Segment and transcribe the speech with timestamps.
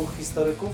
[0.00, 0.70] Dwóch historyków,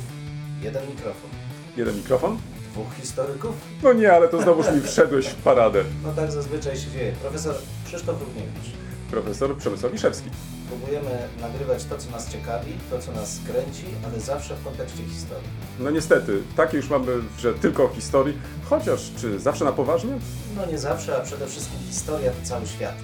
[0.63, 1.31] jeden mikrofon.
[1.77, 2.39] Jeden mikrofon?
[2.73, 3.55] Dwóch historyków?
[3.83, 5.85] No nie, ale to znowuż mi wszedłeś w paradę.
[6.03, 7.13] No tak zazwyczaj się dzieje.
[7.13, 7.55] Profesor
[7.87, 8.73] Krzysztof Równiewicz.
[9.11, 10.31] Profesor Przemysław Liszewski.
[10.69, 15.49] Próbujemy nagrywać to, co nas ciekawi, to, co nas kręci, ale zawsze w kontekście historii.
[15.79, 20.19] No niestety, takie już mamy, że tylko o historii, chociaż czy zawsze na poważnie?
[20.57, 22.95] No nie zawsze, a przede wszystkim historia to cały świat.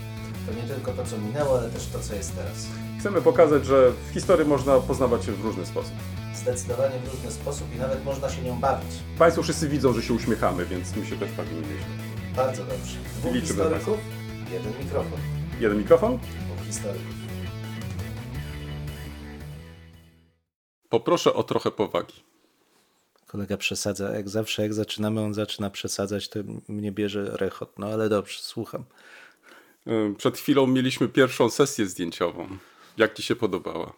[0.46, 2.66] To nie tylko to, co minęło, ale też to, co jest teraz.
[3.02, 5.92] Chcemy pokazać, że w historii można poznawać się w różny sposób.
[6.34, 8.90] Zdecydowanie w różny sposób i nawet można się nią bawić.
[9.18, 11.86] Państwo wszyscy widzą, że się uśmiechamy, więc my się też bawimy nieźle.
[12.36, 12.96] Bardzo dobrze.
[13.18, 13.98] Dwóch Liczymy historyków,
[14.52, 15.18] jeden mikrofon.
[15.60, 16.18] Jeden mikrofon?
[16.18, 17.14] Dwóch historyków.
[20.88, 22.24] Poproszę o trochę powagi.
[23.26, 27.78] Kolega przesadza, jak zawsze, jak zaczynamy, on zaczyna przesadzać, to mnie bierze rechot.
[27.78, 28.84] No ale dobrze, słucham.
[30.18, 32.46] Przed chwilą mieliśmy pierwszą sesję zdjęciową.
[33.02, 33.92] Jak Ci się podobała?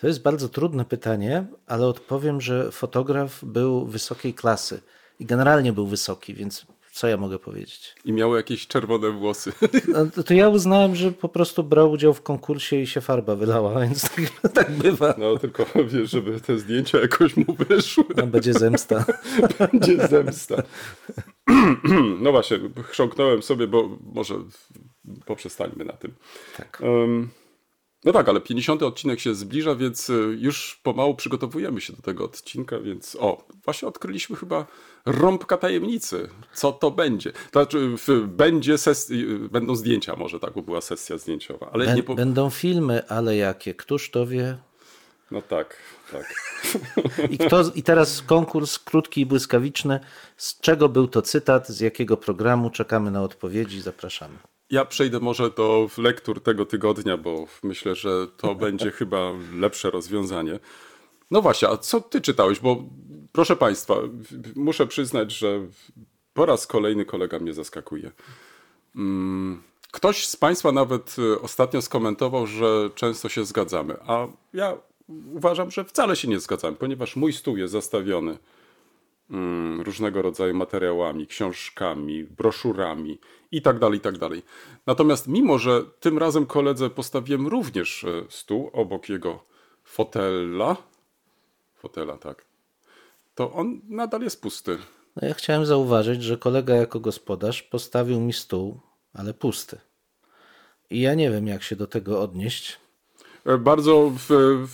[0.00, 4.80] To jest bardzo trudne pytanie, ale odpowiem, że fotograf był wysokiej klasy
[5.20, 7.94] i generalnie był wysoki, więc co ja mogę powiedzieć?
[8.04, 9.52] I miało jakieś czerwone włosy.
[9.88, 13.36] No, to- to ja uznałem, że po prostu brał udział w konkursie i się farba
[13.36, 15.14] wylała, więc tak, tak bywa.
[15.18, 18.04] No tylko wiesz, żeby te zdjęcia jakoś mu wyszły.
[18.16, 19.04] No, będzie zemsta.
[19.72, 20.62] Będzie zemsta.
[22.22, 24.34] No właśnie, chrząknąłem sobie, bo może
[25.26, 26.14] poprzestańmy na tym.
[26.56, 26.82] Tak.
[26.82, 27.28] Em,
[28.04, 32.24] no tak, ale 50 odcinek się zbliża, więc y, już pomału przygotowujemy się do tego
[32.24, 34.66] odcinka, więc o, właśnie odkryliśmy chyba
[35.06, 36.28] rąbka tajemnicy.
[36.54, 37.32] Co to będzie?
[37.52, 37.90] Znaczy,
[38.26, 39.12] będzie ses-
[39.50, 42.14] będą zdjęcia może, tak, bo była sesja zdjęciowa, ale nie Bę- po...
[42.14, 43.74] Będą filmy, ale jakie?
[43.74, 44.58] Któż to wie?
[45.30, 45.76] No tak,
[46.12, 46.34] tak.
[47.30, 50.00] I, kto, I teraz konkurs krótki i błyskawiczny.
[50.36, 51.68] Z czego był to cytat?
[51.68, 52.70] Z jakiego programu?
[52.70, 53.80] Czekamy na odpowiedzi.
[53.80, 54.34] Zapraszamy.
[54.70, 60.58] Ja przejdę może do lektur tego tygodnia, bo myślę, że to będzie chyba lepsze rozwiązanie.
[61.30, 62.60] No właśnie, a co ty czytałeś?
[62.60, 62.84] Bo
[63.32, 63.94] proszę Państwa,
[64.56, 65.60] muszę przyznać, że
[66.34, 68.10] po raz kolejny kolega mnie zaskakuje.
[68.96, 69.62] Mm,
[69.92, 74.76] Ktoś z Państwa nawet y, ostatnio skomentował, że często się zgadzamy, a ja
[75.34, 78.38] uważam, że wcale się nie zgadzamy, ponieważ mój stół jest zastawiony
[79.82, 83.18] różnego rodzaju materiałami, książkami, broszurami
[83.52, 84.14] i tak dalej, i tak.
[84.86, 89.44] Natomiast mimo, że tym razem koledze postawiłem również e, stół obok jego
[89.84, 90.76] fotela,
[91.74, 92.44] fotela, tak,
[93.34, 94.78] to on nadal jest pusty.
[95.16, 98.80] No ja chciałem zauważyć, że kolega jako gospodarz postawił mi stół,
[99.14, 99.78] ale pusty.
[100.90, 102.78] I ja nie wiem, jak się do tego odnieść.
[103.46, 104.26] E, Bardzo w,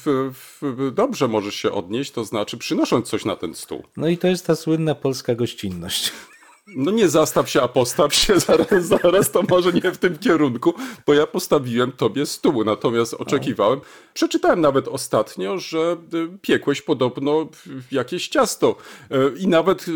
[0.05, 0.33] w,
[0.63, 3.83] w, dobrze możesz się odnieść, to znaczy przynosząc coś na ten stół.
[3.97, 6.13] No i to jest ta słynna polska gościnność.
[6.67, 10.75] No nie zastaw się, a postaw się zaraz, zaraz, to może nie w tym kierunku,
[11.07, 13.81] bo ja postawiłem tobie stół, natomiast oczekiwałem.
[14.15, 17.49] Przeczytałem nawet ostatnio, że y, piekłeś podobno
[17.93, 18.77] jakieś ciasto
[19.13, 19.87] Y, i nawet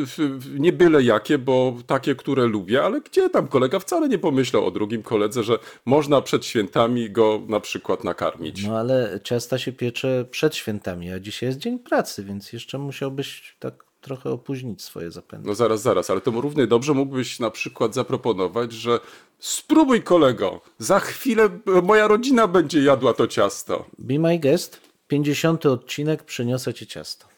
[0.58, 4.70] nie byle jakie, bo takie, które lubię, ale gdzie tam kolega wcale nie pomyślał o
[4.70, 8.66] drugim koledze, że można przed świętami go na przykład nakarmić.
[8.66, 13.56] No ale ciasta się piecze przed świętami, a dzisiaj jest dzień pracy, więc jeszcze musiałbyś
[13.58, 15.49] tak trochę opóźnić swoje zapędy.
[15.49, 19.00] No zaraz, zaraz, ale to równie dobrze mógłbyś na przykład zaproponować, że
[19.38, 23.84] spróbuj kolego, za chwilę e, moja rodzina będzie jadła to ciasto.
[23.99, 27.31] Be my guest, 50 odcinek, przyniosę ci ciasto.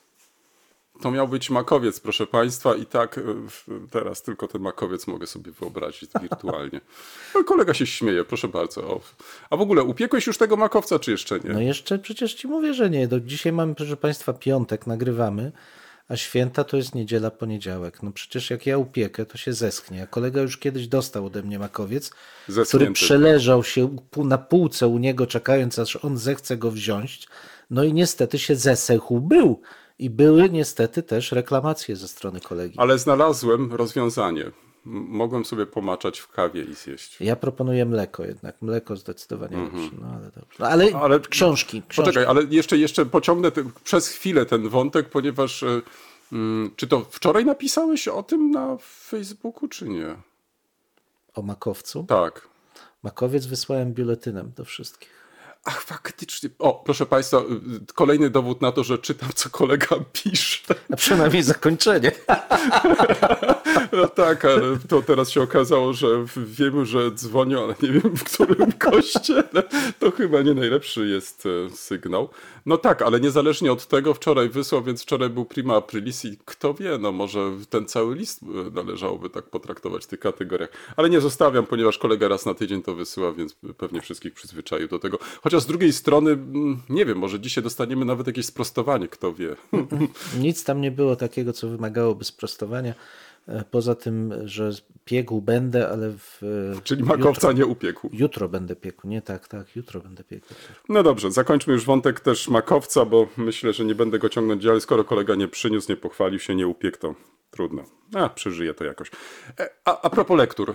[1.03, 3.23] To miał być makowiec, proszę państwa, i tak e,
[3.91, 6.81] teraz tylko ten makowiec mogę sobie wyobrazić wirtualnie.
[7.35, 8.81] No, kolega się śmieje, proszę bardzo.
[8.81, 9.01] O.
[9.51, 11.51] A w ogóle upiekłeś już tego makowca, czy jeszcze nie?
[11.51, 13.09] No jeszcze przecież ci mówię, że nie.
[13.09, 15.53] Do dzisiaj mamy, proszę Państwa, piątek, nagrywamy,
[16.09, 18.03] a święta to jest niedziela, poniedziałek.
[18.03, 20.03] No przecież jak ja upiekę, to się zeschnie.
[20.03, 22.93] A kolega już kiedyś dostał ode mnie makowiec, który Zeschnięty.
[22.93, 27.27] przeleżał się na półce u niego, czekając aż on zechce go wziąć.
[27.71, 29.61] No i niestety się zesechł był.
[29.99, 32.79] I były niestety też reklamacje ze strony kolegi.
[32.79, 34.51] Ale znalazłem rozwiązanie.
[34.85, 37.21] Mogłem sobie pomaczać w kawie i zjeść.
[37.21, 38.63] Ja proponuję mleko jednak.
[38.63, 39.97] Mleko zdecydowanie lepsze.
[40.01, 40.57] No ale dobrze.
[40.59, 41.83] No, ale, Ale- książki.
[41.83, 41.83] książki.
[41.97, 45.81] Poczekaj, ale jeszcze, jeszcze pociągnę te, przez chwilę ten wątek, ponieważ e,
[46.33, 50.17] mm, czy to wczoraj napisałeś o tym na Facebooku, czy nie?
[51.35, 52.05] O makowcu.
[52.09, 52.49] Tak.
[53.03, 55.22] Makowiec wysłałem biuletynem do wszystkich.
[55.65, 56.51] Ach, faktycznie.
[56.59, 60.75] O, proszę Państwa, y, kolejny dowód na to, że czytam, co kolega pisze.
[60.93, 62.13] A przynajmniej zakończenie.
[63.93, 66.07] No tak, ale to teraz się okazało, że
[66.37, 69.63] wiemy, że dzwonią, ale nie wiem w którym kościele.
[69.99, 72.29] To chyba nie najlepszy jest e, sygnał.
[72.67, 76.75] No tak, ale niezależnie od tego wczoraj wysłał, więc wczoraj był prima aprilis i kto
[76.75, 80.69] wie, no może ten cały list e, należałoby tak potraktować w tych kategoriach.
[80.97, 84.99] Ale nie zostawiam, ponieważ kolega raz na tydzień to wysyła, więc pewnie wszystkich przyzwyczaił do
[84.99, 85.19] tego.
[85.53, 89.57] Chociaż z drugiej strony, mm, nie wiem, może dzisiaj dostaniemy nawet jakieś sprostowanie, kto wie.
[90.41, 92.95] Nic tam nie było takiego, co wymagałoby sprostowania.
[93.49, 94.71] E, Poza tym, że
[95.05, 96.41] piekł będę, ale w,
[96.85, 98.11] Czyli makowca jutro, nie upiekł.
[98.13, 99.09] jutro będę piekł.
[99.09, 100.47] Nie tak, tak, jutro będę piekł.
[100.89, 104.81] No dobrze, zakończmy już wątek też makowca, bo myślę, że nie będę go ciągnąć dalej.
[104.81, 107.15] Skoro kolega nie przyniósł, nie pochwalił się, nie upiekł, to
[107.51, 107.85] trudno.
[108.15, 109.11] A, przeżyję to jakoś.
[109.61, 110.75] E, A, a propos lektur.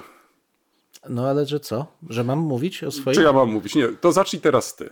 [1.09, 1.85] No ale że co?
[2.09, 3.17] Że mam mówić o swoich?
[3.17, 3.75] Czy ja mam mówić?
[3.75, 4.89] Nie, to zacznij teraz ty.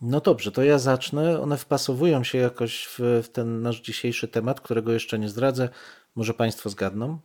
[0.00, 1.40] No dobrze, to ja zacznę.
[1.40, 5.68] One wpasowują się jakoś w, w ten nasz dzisiejszy temat, którego jeszcze nie zdradzę.
[6.16, 7.18] Może Państwo zgadną.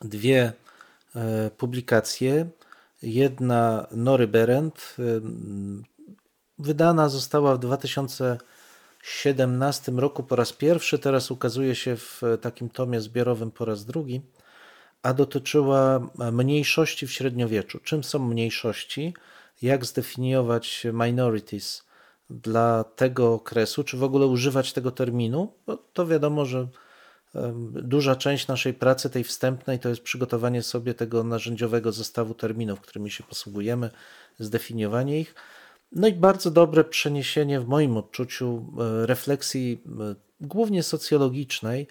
[0.00, 0.52] Dwie
[1.16, 2.46] e, publikacje.
[3.02, 4.96] Jedna Nory Berendt.
[4.98, 5.02] e,
[6.58, 13.50] Wydana została w 2017 roku po raz pierwszy, teraz ukazuje się w takim tomie zbiorowym
[13.50, 14.20] po raz drugi,
[15.02, 17.80] a dotyczyła mniejszości w średniowieczu.
[17.80, 19.14] Czym są mniejszości?
[19.62, 21.84] Jak zdefiniować minorities
[22.30, 23.84] dla tego okresu?
[23.84, 25.52] Czy w ogóle używać tego terminu?
[25.66, 26.68] Bo to wiadomo, że
[27.82, 33.10] duża część naszej pracy, tej wstępnej, to jest przygotowanie sobie tego narzędziowego zestawu terminów, którymi
[33.10, 33.90] się posługujemy,
[34.38, 35.34] zdefiniowanie ich.
[35.92, 41.86] No i bardzo dobre przeniesienie w moim odczuciu e, refleksji e, głównie socjologicznej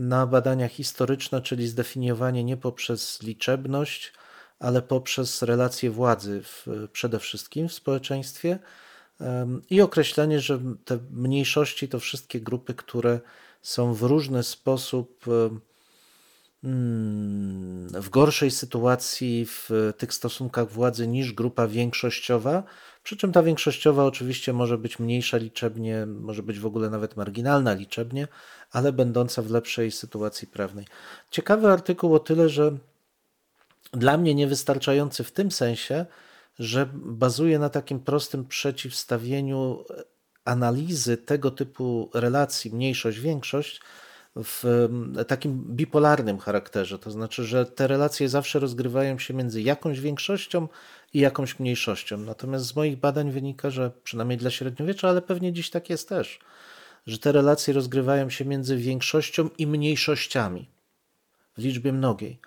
[0.00, 4.12] na badania historyczne, czyli zdefiniowanie nie poprzez liczebność,
[4.58, 8.58] ale poprzez relacje władzy w, przede wszystkim w społeczeństwie
[9.70, 13.20] i określenie, że te mniejszości to wszystkie grupy, które
[13.62, 15.24] są w różny sposób
[16.62, 22.62] w gorszej sytuacji w tych stosunkach władzy niż grupa większościowa.
[23.02, 27.72] Przy czym ta większościowa oczywiście może być mniejsza liczebnie, może być w ogóle nawet marginalna
[27.72, 28.28] liczebnie,
[28.70, 30.86] ale będąca w lepszej sytuacji prawnej.
[31.30, 32.76] Ciekawy artykuł o tyle, że
[33.92, 36.06] dla mnie niewystarczający w tym sensie,
[36.58, 39.84] że bazuje na takim prostym przeciwstawieniu
[40.44, 43.80] analizy tego typu relacji mniejszość-większość
[44.36, 44.88] w
[45.28, 46.98] takim bipolarnym charakterze.
[46.98, 50.68] To znaczy, że te relacje zawsze rozgrywają się między jakąś większością
[51.14, 52.18] i jakąś mniejszością.
[52.18, 56.38] Natomiast z moich badań wynika, że przynajmniej dla średniowiecza, ale pewnie dziś tak jest też,
[57.06, 60.68] że te relacje rozgrywają się między większością i mniejszościami
[61.58, 62.40] w liczbie mnogiej.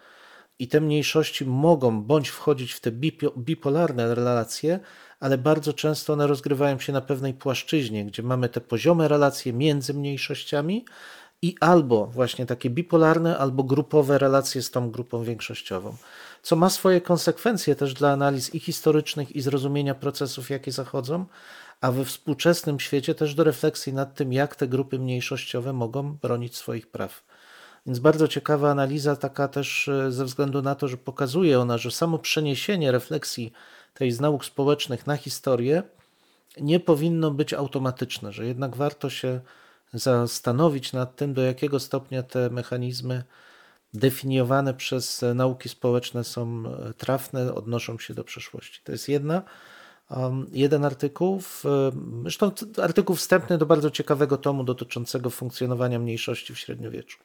[0.60, 4.80] I te mniejszości mogą bądź wchodzić w te bipo- bipolarne relacje,
[5.20, 9.94] ale bardzo często one rozgrywają się na pewnej płaszczyźnie, gdzie mamy te poziome relacje między
[9.94, 10.86] mniejszościami
[11.44, 15.96] i albo właśnie takie bipolarne, albo grupowe relacje z tą grupą większościową.
[16.44, 21.26] Co ma swoje konsekwencje też dla analiz i historycznych, i zrozumienia procesów, jakie zachodzą,
[21.82, 26.58] a we współczesnym świecie też do refleksji nad tym, jak te grupy mniejszościowe mogą bronić
[26.58, 27.24] swoich praw.
[27.86, 31.92] Więc bardzo ciekawa analiza, taka też e, ze względu na to, że pokazuje ona, że
[31.92, 33.54] samo przeniesienie refleksji
[33.94, 35.84] tej z nauk społecznych na historię
[36.62, 39.40] nie powinno być automatyczne, że jednak warto się
[39.94, 43.24] zastanowić nad tym, do jakiego stopnia te mechanizmy
[43.94, 46.64] definiowane przez nauki społeczne są
[46.98, 48.82] trafne, odnoszą się do przeszłości.
[48.84, 49.42] To jest jedna,
[50.10, 51.64] um, jeden artykuł, w,
[52.22, 52.52] zresztą
[52.82, 57.18] artykuł wstępny do bardzo ciekawego tomu dotyczącego funkcjonowania mniejszości w średniowieczu.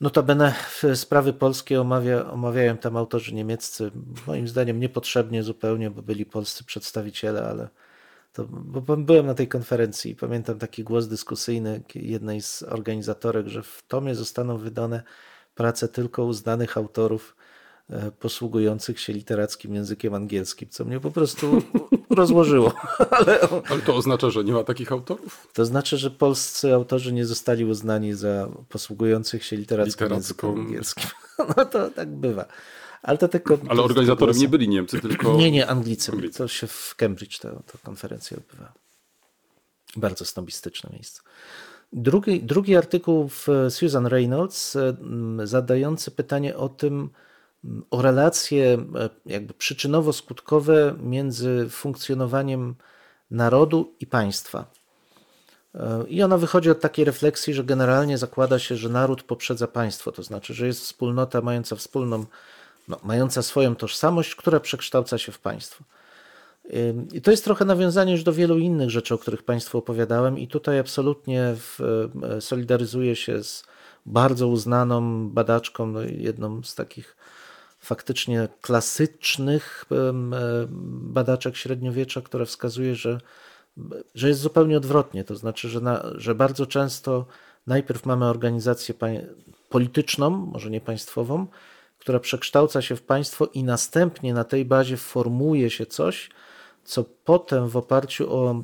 [0.00, 0.54] Notabene
[0.94, 3.90] sprawy polskie omawia, omawiają tam autorzy niemieccy,
[4.26, 7.68] moim zdaniem niepotrzebnie zupełnie, bo byli polscy przedstawiciele, ale
[8.34, 13.62] to, bo byłem na tej konferencji i pamiętam taki głos dyskusyjny jednej z organizatorek, że
[13.62, 15.02] w tomie zostaną wydane
[15.54, 17.36] prace tylko uznanych autorów
[17.90, 21.62] e, posługujących się literackim językiem angielskim, co mnie po prostu
[22.10, 22.72] rozłożyło.
[23.10, 25.48] Ale Ale to oznacza, że nie ma takich autorów?
[25.52, 30.46] to znaczy, że polscy autorzy nie zostali uznani za posługujących się literackim Literacką.
[30.48, 31.10] językiem angielskim.
[31.56, 32.44] No to tak bywa.
[33.04, 33.58] Ale to tylko.
[33.68, 35.36] Ale organizatorem nie byli Niemcy, tylko...
[35.36, 36.12] Nie, nie, Anglicy.
[36.12, 36.38] Anglicy.
[36.38, 38.72] To się w Cambridge ta, ta konferencja odbywa.
[39.96, 41.22] Bardzo snobistyczne miejsce.
[41.92, 47.10] Drugi, drugi artykuł w Susan Reynolds, mm, zadający pytanie o tym,
[47.90, 52.74] o relacje e, jakby przyczynowo-skutkowe między funkcjonowaniem
[53.30, 54.70] narodu i państwa.
[55.74, 60.12] E, I ona wychodzi od takiej refleksji, że generalnie zakłada się, że naród poprzedza państwo,
[60.12, 62.26] to znaczy, że jest wspólnota mająca wspólną,
[62.88, 65.84] no, mająca swoją tożsamość, która przekształca się w państwo.
[67.12, 70.48] I to jest trochę nawiązanie już do wielu innych rzeczy, o których Państwu opowiadałem, i
[70.48, 71.80] tutaj absolutnie w,
[72.22, 73.64] e, solidaryzuję się z
[74.06, 77.16] bardzo uznaną badaczką, no jedną z takich
[77.78, 79.84] faktycznie klasycznych
[80.90, 83.20] badaczek średniowiecza, która wskazuje, że,
[84.14, 85.24] że jest zupełnie odwrotnie.
[85.24, 87.26] To znaczy, że, na, że bardzo często
[87.66, 88.94] najpierw mamy organizację
[89.68, 91.46] polityczną, może nie państwową,
[92.04, 96.30] która przekształca się w państwo i następnie na tej bazie formuje się coś,
[96.84, 98.62] co potem w oparciu o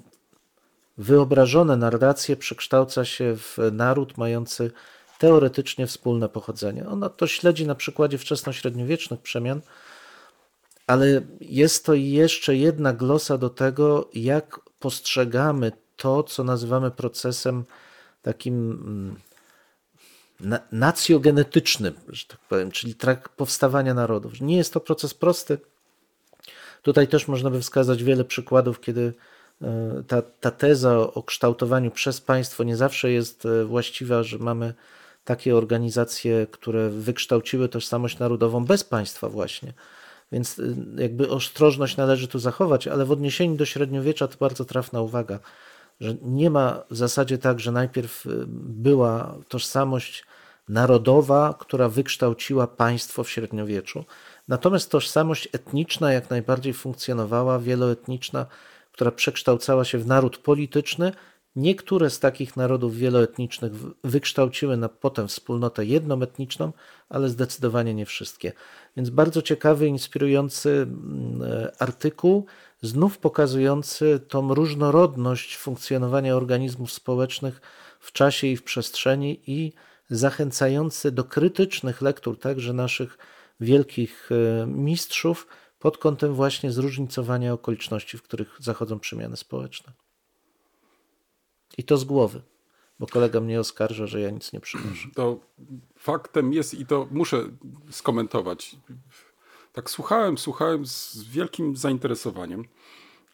[0.98, 4.70] wyobrażone narracje przekształca się w naród mający
[5.18, 6.88] teoretycznie wspólne pochodzenie.
[6.88, 9.60] Ona to śledzi na przykładzie wczesnośredniowiecznych przemian,
[10.86, 17.64] ale jest to jeszcze jedna glosa do tego, jak postrzegamy to, co nazywamy procesem
[18.22, 19.16] takim
[20.42, 24.40] mm, nacjogenetycznym, że tak powiem, czyli trak powstawania narodów.
[24.40, 25.58] Nie jest to proces prosty.
[26.82, 29.12] Tutaj też można by wskazać wiele przykładów, kiedy
[29.62, 34.74] e, ta, ta teza o kształtowaniu przez państwo nie zawsze jest e, właściwa, że mamy
[35.24, 39.72] takie organizacje, które wykształciły tożsamość narodową bez państwa właśnie.
[40.32, 40.62] Więc e,
[41.02, 45.38] jakby ostrożność należy tu zachować, ale w odniesieniu do średniowiecza to bardzo trafna uwaga,
[46.00, 50.24] że nie ma w zasadzie tak, że najpierw była tożsamość
[50.68, 54.04] narodowa, która wykształciła państwo w średniowieczu.
[54.48, 58.46] Natomiast tożsamość etniczna jak najbardziej funkcjonowała, wieloetniczna,
[58.92, 61.12] która przekształcała się w naród polityczny.
[61.56, 63.72] Niektóre z takich narodów wieloetnicznych
[64.04, 66.72] wykształciły na potem wspólnotę jednoetniczną,
[67.08, 68.52] ale zdecydowanie nie wszystkie.
[68.96, 71.42] Więc bardzo ciekawy, inspirujący mm,
[71.78, 72.46] artykuł,
[72.82, 77.60] znów pokazujący tą różnorodność funkcjonowania organizmów społecznych
[78.00, 79.72] w czasie i w przestrzeni i
[80.10, 83.18] zachęcający do krytycznych lektur także naszych
[83.60, 85.46] wielkich e, mistrzów
[85.78, 89.92] pod kątem właśnie zróżnicowania okoliczności, w których zachodzą przemiany społeczne.
[91.78, 92.42] I to z głowy,
[92.98, 95.08] bo kolega mnie oskarża, że ja nic nie przynoszę.
[95.14, 95.40] To
[95.96, 97.44] faktem jest i to muszę
[97.90, 98.76] skomentować.
[99.72, 102.64] Tak słuchałem, słuchałem z wielkim zainteresowaniem.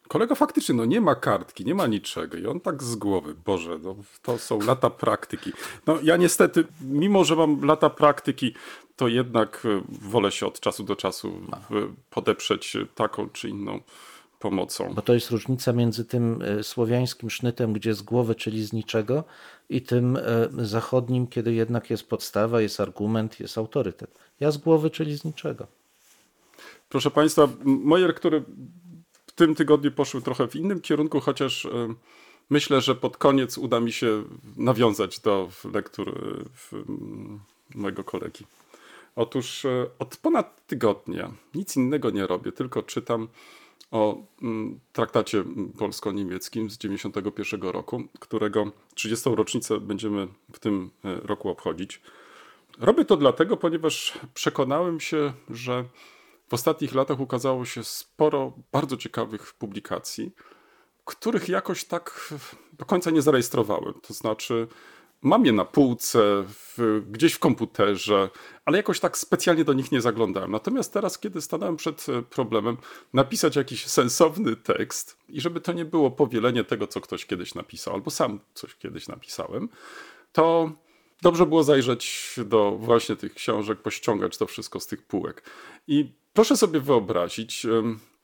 [0.08, 3.78] Kolega faktycznie no nie ma kartki, nie ma niczego i on tak z głowy, Boże,
[3.82, 5.52] no, to są lata praktyki.
[5.86, 8.54] No ja niestety, mimo że mam lata praktyki,
[8.96, 11.40] to jednak e, wolę się od czasu do czasu
[12.10, 13.80] podeprzeć taką czy inną
[14.38, 14.94] pomocą.
[14.94, 19.24] Bo to jest różnica między tym e, słowiańskim sznytem, gdzie z głowy, czyli z niczego,
[19.68, 24.18] i tym e, zachodnim, kiedy jednak jest podstawa, jest argument, jest autorytet.
[24.40, 25.66] Ja z głowy, czyli z niczego.
[26.88, 28.44] Proszę Państwa, moje lektury
[29.36, 31.94] tym tygodniu poszły trochę w innym kierunku, chociaż e,
[32.50, 34.24] myślę, że pod koniec uda mi się
[34.56, 36.76] nawiązać do lektur e,
[37.74, 38.46] mojego kolegi.
[39.16, 43.28] Otóż e, od ponad tygodnia nic innego nie robię, tylko czytam
[43.90, 44.22] o
[44.92, 45.44] traktacie
[45.78, 49.30] polsko-niemieckim z 1991 roku, którego 30.
[49.34, 52.00] rocznicę będziemy w tym roku obchodzić.
[52.78, 55.84] Robię to dlatego, ponieważ przekonałem się, że
[56.48, 60.32] w ostatnich latach ukazało się sporo bardzo ciekawych publikacji,
[61.04, 62.34] których jakoś tak
[62.72, 63.94] do końca nie zarejestrowałem.
[64.02, 64.68] To znaczy,
[65.22, 68.30] mam je na półce, w, gdzieś w komputerze,
[68.64, 70.50] ale jakoś tak specjalnie do nich nie zaglądałem.
[70.50, 72.76] Natomiast teraz, kiedy stanąłem przed e, problemem
[73.12, 77.94] napisać jakiś sensowny tekst i żeby to nie było powielenie tego, co ktoś kiedyś napisał,
[77.94, 79.68] albo sam coś kiedyś napisałem,
[80.32, 80.72] to
[81.22, 85.42] dobrze było zajrzeć do właśnie tych książek, pościągać to wszystko z tych półek.
[85.86, 87.66] I Proszę sobie wyobrazić,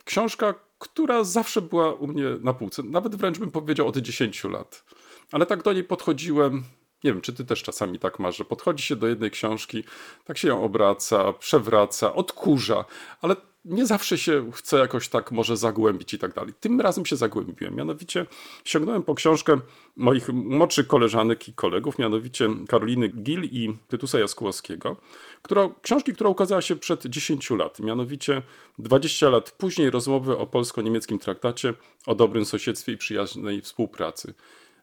[0.04, 4.84] książka, która zawsze była u mnie na półce, nawet wręcz bym powiedział od 10 lat.
[5.32, 6.62] Ale tak do niej podchodziłem,
[7.04, 9.84] nie wiem, czy ty też czasami tak masz, że podchodzi się do jednej książki,
[10.24, 12.84] tak się ją obraca, przewraca, odkurza,
[13.20, 16.54] ale nie zawsze się chce jakoś tak może zagłębić i tak dalej.
[16.60, 17.74] Tym razem się zagłębiłem.
[17.74, 18.26] Mianowicie
[18.64, 19.60] sięgnąłem po książkę
[19.96, 24.96] moich młodszych koleżanek i kolegów, mianowicie Karoliny Gil i Tytusa Jaskłowskiego,
[25.42, 27.80] która, książki, która ukazała się przed 10 lat.
[27.80, 28.42] Mianowicie
[28.78, 31.74] 20 lat później rozmowy o polsko-niemieckim traktacie
[32.06, 34.34] o dobrym sąsiedztwie i przyjaznej współpracy.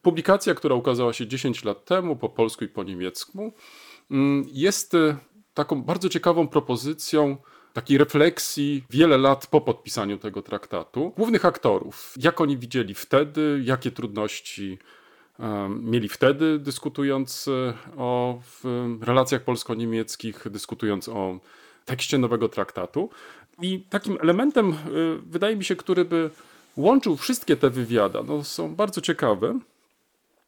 [0.02, 3.54] Publikacja, która ukazała się 10 lat temu po polsku i po niemiecku,
[4.12, 5.18] mm, jest e,
[5.54, 7.38] taką bardzo ciekawą propozycją
[7.74, 11.14] takiej refleksji wiele lat po podpisaniu tego traktatu.
[11.18, 14.80] Głównych aktorów, jak oni widzieli wtedy, jakie trudności
[15.70, 18.42] mieli wtedy, dyskutując e, o
[19.02, 21.40] relacjach polsko-niemieckich, dyskutując o
[21.86, 23.10] tekście nowego traktatu.
[23.62, 24.76] I takim elementem, e,
[25.26, 26.30] wydaje mi się, który by
[26.78, 29.60] łączył wszystkie te wywiady, no, są bardzo ciekawe,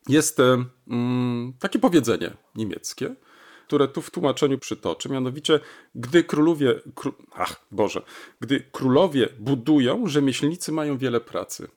[0.09, 3.15] jest e, mm, takie powiedzenie niemieckie,
[3.67, 5.59] które tu w tłumaczeniu przytoczę, mianowicie
[5.95, 8.01] gdy królowie, kró, ach Boże,
[8.39, 11.67] gdy królowie budują, rzemieślnicy mają wiele pracy.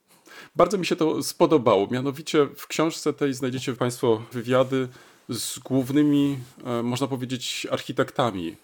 [0.56, 1.88] Bardzo mi się to spodobało.
[1.90, 4.88] Mianowicie w książce tej znajdziecie Państwo wywiady
[5.28, 8.56] z głównymi, e, można powiedzieć, architektami,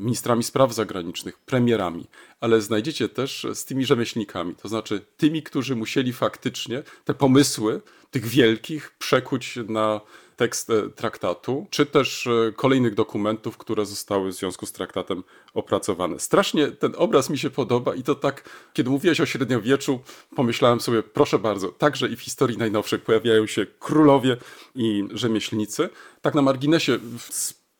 [0.00, 2.06] ministrami spraw zagranicznych, premierami,
[2.40, 8.26] ale znajdziecie też z tymi rzemieślnikami, to znaczy tymi, którzy musieli faktycznie te pomysły tych
[8.26, 10.00] wielkich przekuć na
[10.38, 15.22] tekst e, traktatu, czy też e, kolejnych dokumentów, które zostały w związku z traktatem
[15.54, 16.18] opracowane.
[16.20, 20.00] Strasznie ten obraz mi się podoba i to tak, kiedy mówiłeś o średniowieczu,
[20.36, 24.36] pomyślałem sobie, proszę bardzo, także i w historii najnowszej pojawiają się królowie
[24.74, 25.88] i rzemieślnicy.
[26.22, 26.98] Tak na marginesie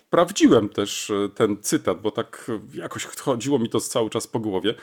[0.08, 4.74] sprawdziłem też e, ten cytat, bo tak jakoś chodziło mi to cały czas po głowie.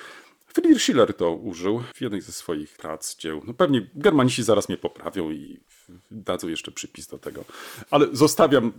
[0.47, 3.41] Friedrich Schiller to użył w jednej ze swoich prac, dzieł.
[3.47, 5.59] No pewnie germaniści zaraz mnie poprawią i
[6.11, 7.45] dadzą jeszcze przypis do tego.
[7.91, 8.73] Ale zostawiam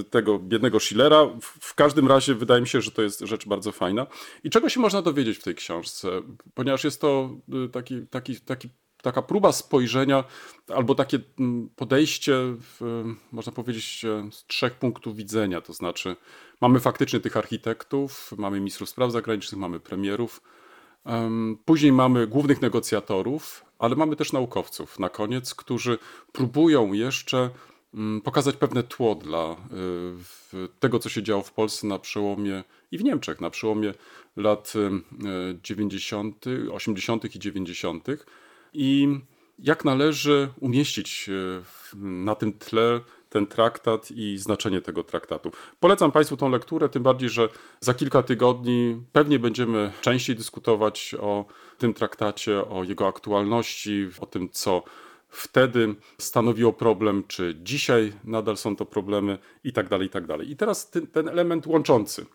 [0.00, 1.26] e, tego biednego Schillera.
[1.60, 4.06] W każdym razie wydaje mi się, że to jest rzecz bardzo fajna.
[4.44, 6.08] I czego się można dowiedzieć w tej książce?
[6.54, 7.30] Ponieważ jest to
[7.64, 8.68] e, taki, taki, taki
[9.02, 10.24] taka próba spojrzenia
[10.68, 15.60] albo takie mm, podejście, w, można powiedzieć, e, z trzech punktów widzenia.
[15.60, 16.16] To znaczy,
[16.60, 20.42] mamy faktycznie tych architektów, mamy ministrów spraw zagranicznych, mamy premierów,
[21.64, 25.98] później mamy głównych negocjatorów, ale mamy też naukowców na koniec, którzy
[26.32, 27.50] próbują jeszcze
[27.94, 29.56] mm, pokazać pewne tło dla e,
[30.80, 33.94] tego, co się działo w Polsce na przełomie i w Niemczech na przełomie
[34.36, 34.72] lat
[35.62, 37.34] 90., e, 80.
[37.34, 38.06] i 90
[38.72, 39.08] i
[39.58, 41.62] jak należy umieścić e,
[41.96, 45.52] na tym tle ten traktat i znaczenie tego traktatu.
[45.80, 47.48] Polecam Państwu tą lekturę, tym bardziej, że
[47.80, 51.44] za kilka tygodni pewnie będziemy częściej dyskutować o
[51.78, 54.82] tym traktacie, o jego aktualności, o tym, co
[55.28, 60.50] wtedy stanowiło problem, czy dzisiaj nadal są to problemy i tak dalej, i tak dalej.
[60.50, 62.26] I teraz ten, ten, element łączący.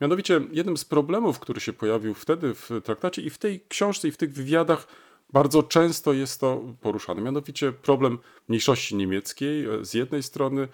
[0.00, 4.10] Mianowicie jednym z problemów, który się pojawił wtedy w traktacie i w tej książce i
[4.10, 4.86] w tych wywiadach
[5.32, 7.22] bardzo często jest to poruszane.
[7.22, 8.18] Mianowicie problem
[8.48, 10.68] mniejszości niemieckiej e, z jednej strony,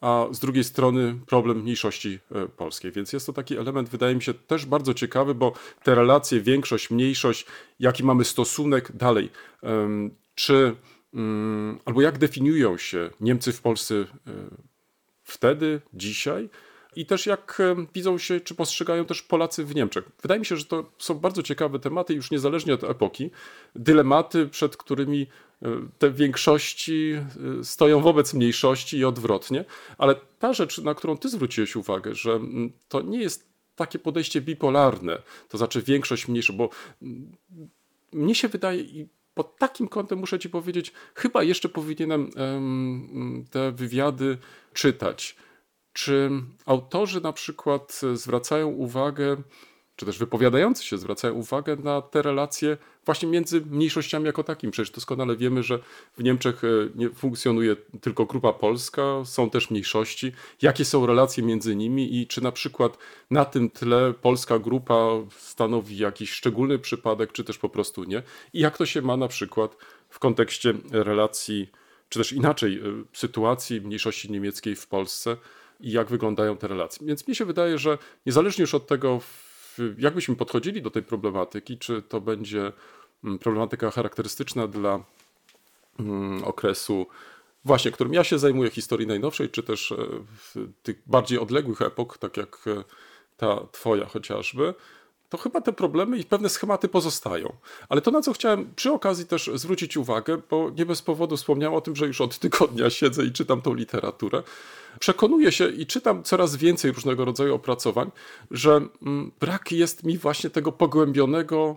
[0.00, 2.92] a z drugiej strony problem mniejszości e, polskiej.
[2.92, 5.52] Więc jest to taki element, wydaje mi się, też bardzo ciekawy, bo
[5.82, 7.46] te relacje, większość, mniejszość,
[7.78, 9.30] jaki mamy stosunek dalej,
[10.34, 10.76] czy
[11.14, 14.06] mm, albo jak definiują się Niemcy w Polsce e,
[15.22, 16.48] wtedy, dzisiaj,
[16.96, 17.58] i też jak
[17.94, 20.04] widzą się, czy postrzegają też Polacy w Niemczech.
[20.22, 23.30] Wydaje mi się, że to są bardzo ciekawe tematy, już niezależnie od epoki,
[23.74, 25.26] dylematy, przed którymi
[25.62, 27.12] e, te większości
[27.60, 29.64] e, stoją wobec mniejszości i odwrotnie.
[29.98, 32.40] Ale ta rzecz, na którą ty zwróciłeś uwagę, że
[32.88, 36.70] to nie jest takie podejście bipolarne, to znaczy większość, mniejsza, bo
[38.12, 42.30] mnie się wydaje i pod takim kątem muszę ci powiedzieć, chyba jeszcze powinienem
[43.50, 44.38] te wywiady
[44.72, 45.36] czytać
[45.92, 46.30] czy
[46.66, 49.36] autorzy na przykład zwracają uwagę,
[49.96, 54.70] czy też wypowiadający się zwracają uwagę na te relacje właśnie między mniejszościami jako takim?
[54.70, 55.78] Przecież doskonale wiemy, że
[56.18, 60.32] w Niemczech e, nie funkcjonuje tylko grupa polska, są też mniejszości.
[60.62, 62.98] Jakie są relacje między nimi i czy na przykład
[63.30, 68.22] na tym tle polska grupa stanowi jakiś szczególny przypadek, czy też po prostu nie?
[68.52, 69.76] I jak to się ma na przykład
[70.08, 71.70] w kontekście relacji,
[72.08, 75.36] czy też inaczej e, sytuacji mniejszości niemieckiej w Polsce?
[75.80, 77.06] I jak wyglądają te relacje.
[77.06, 79.20] Więc mi się wydaje, że niezależnie już od tego,
[79.98, 82.72] jak byśmy podchodzili do tej problematyki, czy to będzie
[83.24, 85.04] mm, problematyka charakterystyczna dla
[85.98, 87.06] mm, okresu
[87.64, 89.96] właśnie, którym ja się zajmuję, historii najnowszej, czy też e,
[90.82, 92.84] tych bardziej odległych epok, tak jak e,
[93.36, 94.74] ta twoja chociażby,
[95.30, 97.52] to chyba te problemy i pewne schematy pozostają.
[97.88, 101.74] Ale to, na co chciałem przy okazji też zwrócić uwagę, bo nie bez powodu wspomniałem
[101.74, 104.42] o tym, że już od tygodnia siedzę i czytam tą literaturę,
[104.98, 108.10] przekonuję się i czytam coraz więcej różnego rodzaju opracowań,
[108.50, 111.76] że mm, brak jest mi właśnie tego pogłębionego,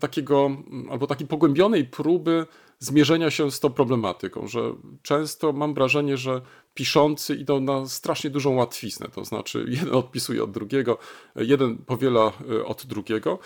[0.00, 2.46] takiego, mm, albo takiej pogłębionej próby
[2.84, 4.60] zmierzenia się z tą problematyką, że
[5.02, 6.40] często mam wrażenie, że
[6.74, 10.98] piszący idą na strasznie dużą łatwiznę, to znaczy jeden odpisuje od drugiego,
[11.36, 13.38] jeden powiela e, od drugiego.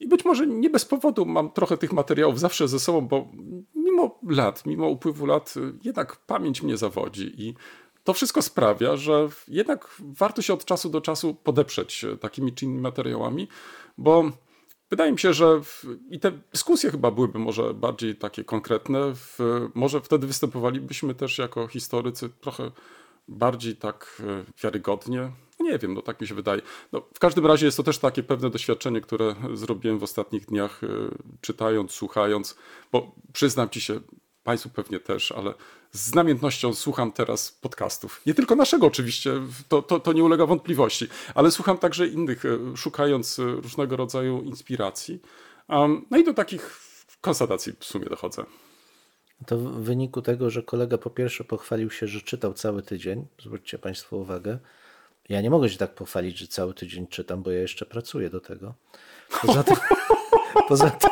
[0.00, 3.28] I być może nie bez powodu mam trochę tych materiałów zawsze ze sobą, bo
[3.74, 7.54] mimo lat, mimo upływu lat, e, jednak pamięć mnie zawodzi i
[8.04, 12.64] to wszystko sprawia, że jednak warto się od czasu do czasu podeprzeć e, takimi czy
[12.64, 13.48] innymi materiałami,
[13.98, 14.30] bo
[14.90, 19.14] wydaje mi się, że w, i te dyskusje chyba byłyby może bardziej takie konkretne.
[19.14, 19.38] W,
[19.74, 22.70] może wtedy występowalibyśmy też jako historycy trochę
[23.28, 25.30] bardziej tak e, wiarygodnie.
[25.60, 26.62] Nie wiem, no tak mi się wydaje.
[26.92, 30.84] No, w każdym razie jest to też takie pewne doświadczenie, które zrobiłem w ostatnich dniach,
[30.84, 30.86] e,
[31.40, 32.56] czytając, słuchając,
[32.92, 34.00] bo przyznam ci się,
[34.42, 35.54] Państwu pewnie też, ale
[35.92, 38.22] z namiętnością słucham teraz podcastów.
[38.26, 39.32] Nie tylko naszego oczywiście,
[39.68, 44.42] to, to, to nie ulega wątpliwości, ale słucham także innych, e, szukając e, różnego rodzaju
[44.42, 45.20] inspiracji.
[45.68, 46.80] Um, no i do takich
[47.20, 48.44] konstatacji w sumie dochodzę.
[49.46, 53.78] To w wyniku tego, że kolega po pierwsze pochwalił się, że czytał cały tydzień, zwróćcie
[53.78, 54.58] Państwo uwagę.
[55.28, 58.40] Ja nie mogę się tak pochwalić, że cały tydzień czytam, bo ja jeszcze pracuję do
[58.40, 58.74] tego.
[59.42, 59.76] Poza tym,
[60.68, 61.10] poza tym,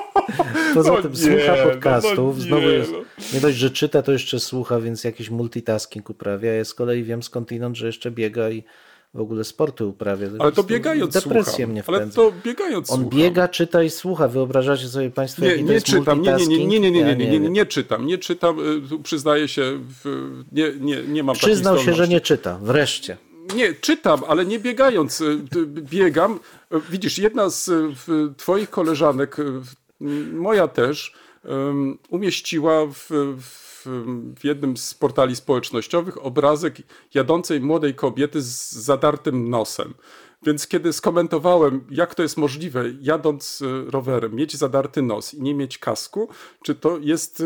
[0.75, 2.99] poza No tym nie, słucha no, podcastów, no znowu nie, jest, no.
[3.35, 6.53] nie dość, że czyta, to jeszcze słucha, więc jakiś multitasking uprawia.
[6.53, 8.65] Ja z kolei wiem skądinąd, że jeszcze biega i
[9.15, 10.29] w ogóle sporty uprawia.
[10.39, 11.71] Ale to biegając Depresję słucham.
[11.71, 12.17] mnie Ale wpędza.
[12.17, 13.19] to biegając On słucham.
[13.19, 14.29] biega, czyta i słucha.
[14.29, 17.03] Wyobrażacie sobie Państwo, Nie, jaki to nie jest czytam, nie, nie, nie, nie, nie, nie,
[17.03, 17.53] nie, nie, nie, wiem.
[17.53, 18.59] nie czytam, nie czytam,
[18.95, 19.81] y, przyznaję się,
[20.53, 22.59] nie, nie, nie mam Przyznał się, że nie czyta.
[22.63, 23.17] Wreszcie.
[23.57, 25.21] Nie, czytam, ale nie biegając.
[25.21, 25.25] y,
[25.57, 26.39] y, Biegam.
[26.91, 27.71] Widzisz, jedna z
[28.37, 29.37] twoich koleżanek,
[30.33, 31.15] moja też,
[32.09, 33.09] umieściła w,
[33.41, 33.87] w,
[34.41, 36.77] w jednym z portali społecznościowych obrazek
[37.15, 39.95] jadącej młodej kobiety z zadartym nosem.
[40.47, 45.55] Więc kiedy skomentowałem, jak to jest możliwe, jadąc y, rowerem, mieć zadarty nos i nie
[45.55, 46.29] mieć kasku,
[46.65, 47.43] czy to jest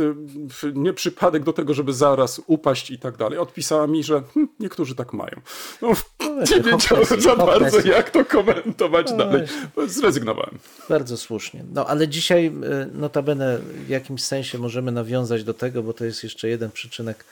[0.50, 4.48] w- nie przypadek do tego, żeby zaraz upaść i tak dalej, odpisała mi, że hm,
[4.60, 5.40] niektórzy tak mają.
[5.82, 5.88] No,
[6.56, 9.46] nie wiecie, wiedziałem za bardzo, jak to komentować No dalej.
[9.86, 10.58] Zrezygnowałem.
[10.88, 11.64] Bardzo słusznie.
[11.74, 12.50] No ale dzisiaj y,
[12.92, 17.24] notabene w jakimś sensie możemy nawiązać do tego, bo to jest jeszcze jeden przyczynek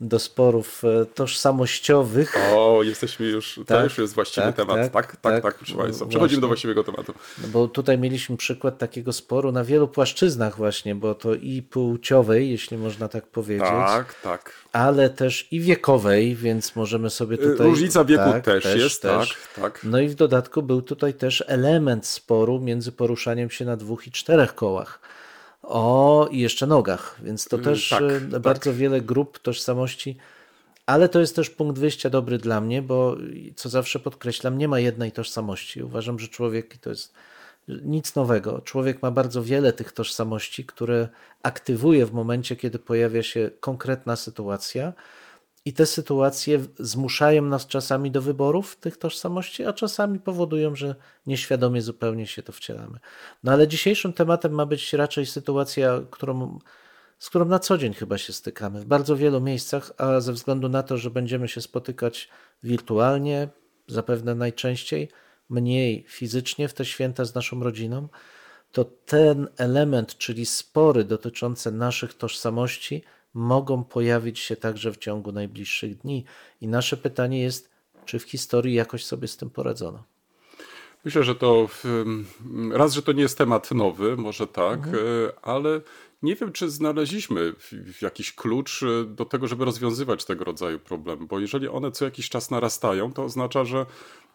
[0.00, 2.34] do sporów e, tożsamościowych.
[2.54, 4.76] O, jesteśmy już, to Tak, już jest właściwy tak, temat.
[4.76, 5.54] Tak, tak, tak, tak, tak.
[5.54, 6.04] proszę Państwa.
[6.04, 7.12] No Przechodzimy do właściwego tematu.
[7.42, 12.50] No bo tutaj mieliśmy przykład takiego sporu na wielu płaszczyznach właśnie, bo to i płciowej,
[12.50, 14.52] jeśli można tak powiedzieć, Tak, tak.
[14.72, 17.66] ale też i wiekowej, więc możemy sobie tutaj...
[17.66, 19.80] Różnica wieku tak, też jest, tak, tak.
[19.84, 24.10] No i w dodatku był tutaj też element sporu między poruszaniem się na dwóch i
[24.10, 25.00] czterech kołach.
[25.62, 28.40] O, i jeszcze nogach, więc to też tak, e, tak.
[28.40, 30.16] bardzo wiele grup tożsamości,
[30.86, 33.16] ale to jest też punkt wyjścia dobry dla mnie, bo
[33.56, 35.82] co zawsze podkreślam, nie ma jednej tożsamości.
[35.82, 37.14] Uważam, że człowiek to jest
[37.68, 38.60] nic nowego.
[38.60, 41.08] Człowiek ma bardzo wiele tych tożsamości, które
[41.42, 44.92] aktywuje w momencie, kiedy pojawia się konkretna sytuacja.
[45.68, 50.94] I te sytuacje zmuszają nas czasami do wyborów tych tożsamości, a czasami powodują, że
[51.26, 52.98] nieświadomie zupełnie się to wcielamy.
[53.44, 56.58] No ale dzisiejszym tematem ma być raczej sytuacja, którą,
[57.18, 60.68] z którą na co dzień chyba się stykamy w bardzo wielu miejscach, a ze względu
[60.68, 62.28] na to, że będziemy się spotykać
[62.62, 63.48] wirtualnie,
[63.86, 65.08] zapewne najczęściej,
[65.48, 68.08] mniej fizycznie w te święta z naszą rodziną,
[68.72, 75.96] to ten element, czyli spory dotyczące naszych tożsamości, mogą pojawić się także w ciągu najbliższych
[75.98, 76.24] dni.
[76.60, 77.70] I nasze pytanie jest,
[78.04, 80.02] czy w historii jakoś sobie z tym poradzono?
[81.04, 81.68] Myślę, że to
[82.72, 84.96] raz, że to nie jest temat nowy, może tak, Mhm.
[84.96, 85.80] e, ale
[86.22, 87.54] nie wiem, czy znaleźliśmy
[88.02, 92.28] jakiś klucz e, do tego, żeby rozwiązywać tego rodzaju problemy, bo jeżeli one co jakiś
[92.28, 93.86] czas narastają, to oznacza, że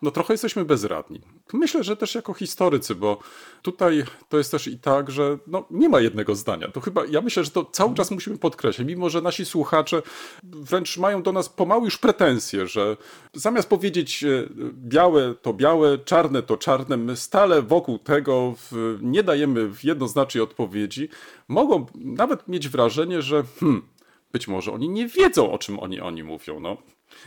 [0.02, 1.22] no trochę jesteśmy bezradni.
[1.54, 3.18] Myślę, że też jako historycy, bo
[3.62, 6.68] tutaj to jest też i tak, że no, nie ma jednego zdania.
[6.68, 10.02] To chyba, ja myślę, że to cały czas musimy podkreślać, mimo że nasi słuchacze
[10.44, 12.98] wręcz mają do nas pomału już pretensje, że
[13.34, 18.54] zamiast powiedzieć e, białe to białe, czarne to czarne, my stale wokół tego
[19.02, 21.10] nie dajemy jednoznacznej odpowiedzi,
[21.48, 23.88] mogą nawet mieć wrażenie, że hmm,
[24.32, 26.60] być może oni nie wiedzą, o czym oni, oni mówią.
[26.60, 26.78] No.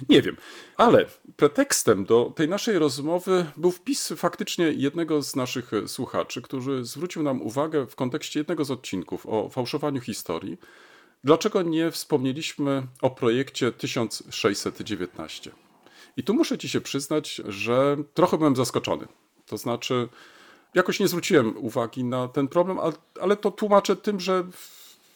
[0.09, 0.37] Nie wiem,
[0.77, 1.07] ale
[1.37, 7.43] pretekstem do tej naszej rozmowy był wpis faktycznie jednego z naszych słuchaczy, który zwrócił nam
[7.43, 10.59] uwagę w kontekście jednego z odcinków o fałszowaniu historii.
[11.25, 15.51] Dlaczego nie wspomnieliśmy o projekcie 1619?
[16.17, 19.07] I tu muszę ci się przyznać, że trochę byłem zaskoczony.
[19.47, 20.09] To znaczy,
[20.77, 22.79] jakoś nie zwróciłem uwagi na ten problem,
[23.21, 24.45] ale, to tłumaczę tym, że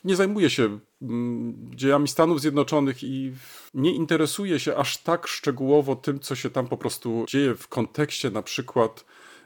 [0.05, 3.33] nie zajmuję się mm, dziejami Stanów Zjednoczonych i
[3.75, 8.31] nie interesuję się aż tak szczegółowo tym, co się tam po prostu dzieje w kontekście
[8.31, 9.05] na przykład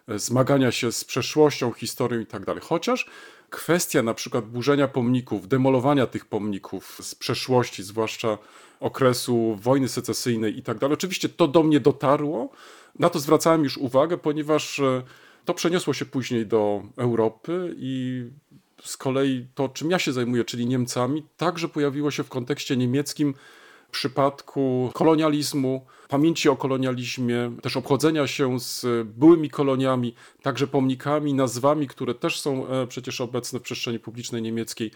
[0.08, 2.62] e, zmagania się z przeszłością, historią i tak dalej.
[2.64, 3.06] Chociaż
[3.50, 8.38] kwestia na przykład burzenia pomników, demolowania tych pomników z przeszłości, zwłaszcza
[8.80, 12.50] okresu wojny secesyjnej i tak dalej, oczywiście to do mnie dotarło.
[12.98, 15.02] Na to zwracałem już uwagę, ponieważ e,
[15.44, 18.24] to przeniosło się później do Europy i
[18.84, 23.34] z kolei to, czym ja się zajmuję, czyli Niemcami, także pojawiło się w kontekście niemieckim
[23.88, 31.86] w przypadku kolonializmu, pamięci o kolonializmie, też obchodzenia się z byłymi koloniami, także pomnikami, nazwami,
[31.86, 34.90] które też są e, przecież obecne w przestrzeni publicznej niemieckiej.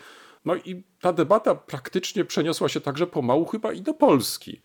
[0.45, 4.61] No i ta debata praktycznie przeniosła się także pomału chyba i do Polski.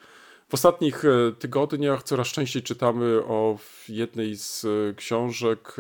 [0.50, 3.58] W ostatnich e, tygodniach coraz częściej czytamy o
[3.90, 5.76] jednej z e, książek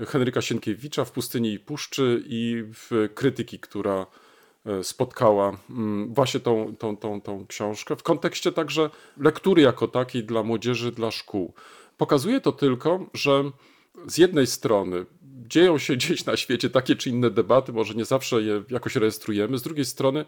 [0.00, 4.06] e, Henryka Sienkiewicza w Pustyni i Puszczy i w krytyki, która
[4.82, 10.42] spotkała mm, właśnie tą, tą, tą, tą książkę w kontekście także lektury jako takiej dla
[10.42, 11.54] młodzieży, dla szkół.
[11.96, 13.44] Pokazuje to tylko, że
[14.06, 18.42] z jednej strony dzieją się gdzieś na świecie takie czy inne debaty, może nie zawsze
[18.42, 19.58] je jakoś rejestrujemy.
[19.58, 20.24] Z drugiej strony,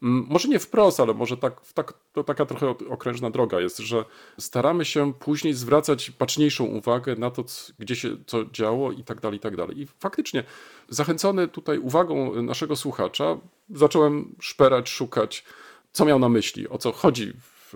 [0.00, 4.04] może nie wprost, ale może tak, tak, to taka trochę okrężna droga jest, że
[4.38, 7.44] staramy się później zwracać baczniejszą uwagę na to,
[7.78, 9.80] gdzie się co działo i tak dalej, i tak dalej.
[9.80, 10.44] I faktycznie,
[10.88, 13.38] zachęcony tutaj uwagą naszego słuchacza,
[13.70, 15.44] zacząłem szperać, szukać,
[15.92, 17.74] co miał na myśli, o co chodzi w,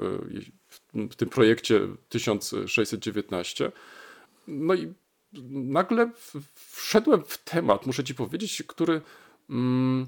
[0.95, 3.73] w tym projekcie 1619.
[4.47, 4.93] No i
[5.51, 6.11] nagle
[6.55, 9.01] wszedłem w temat, muszę ci powiedzieć, który
[9.51, 10.07] mm,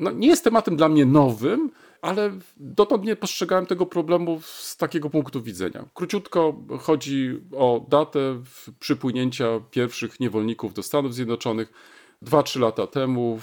[0.00, 1.70] no, nie jest tematem dla mnie nowym,
[2.02, 5.84] ale dotąd nie postrzegałem tego problemu z takiego punktu widzenia.
[5.94, 8.42] Króciutko chodzi o datę
[8.80, 11.72] przypłynięcia pierwszych niewolników do Stanów Zjednoczonych.
[12.22, 13.38] Dwa, trzy lata temu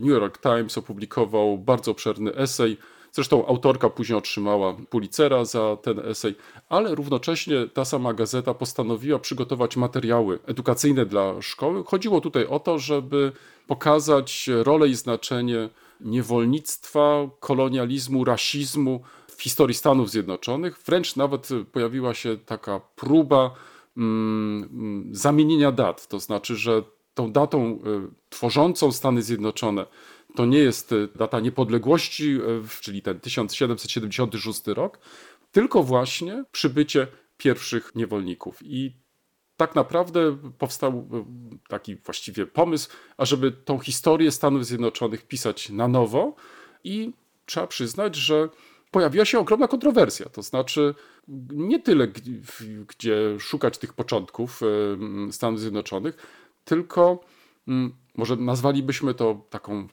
[0.00, 2.76] New York Times opublikował bardzo obszerny esej
[3.14, 6.34] Zresztą autorka później otrzymała Pulitzera za ten esej,
[6.68, 11.84] ale równocześnie ta sama gazeta postanowiła przygotować materiały edukacyjne dla szkoły.
[11.84, 13.32] Chodziło tutaj o to, żeby
[13.66, 15.68] pokazać rolę i znaczenie
[16.02, 19.02] niewolnictwa, kolonializmu, rasizmu
[19.36, 20.78] w historii Stanów Zjednoczonych.
[20.86, 23.54] Wręcz nawet pojawiła się taka próba
[23.96, 26.82] mm, mm zamienienia dat, to znaczy, że
[27.14, 27.78] tą datą y,
[28.30, 29.86] tworzącą Stany Zjednoczone
[30.34, 34.98] to nie jest e, data niepodległości, e, czyli ten 1776 rok,
[35.52, 38.58] tylko właśnie przybycie pierwszych niewolników.
[38.62, 39.01] I
[39.56, 41.24] tak naprawdę powstał e,
[41.68, 46.34] taki właściwie pomysł, ażeby tą historię Stanów Zjednoczonych pisać na nowo
[46.84, 47.12] i
[47.46, 48.48] trzeba przyznać, że
[48.90, 50.28] pojawiła się ogromna kontrowersja.
[50.28, 50.94] To znaczy,
[51.48, 52.08] nie tyle
[52.88, 54.60] gdzie szukać tych początków
[55.30, 56.16] Stanów Zjednoczonych,
[56.64, 57.20] tylko
[58.14, 59.88] może nazwalibyśmy to taką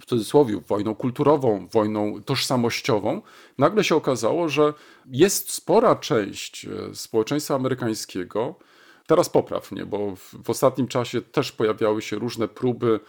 [0.00, 3.22] w cudzysłowie, wojną kulturową, wojną tożsamościową,
[3.58, 4.74] nagle się okazało, że
[5.06, 8.58] jest spora część e, społeczeństwa amerykańskiego,
[9.06, 13.00] teraz popraw mnie, bo w, w ostatnim czasie też pojawiały się różne próby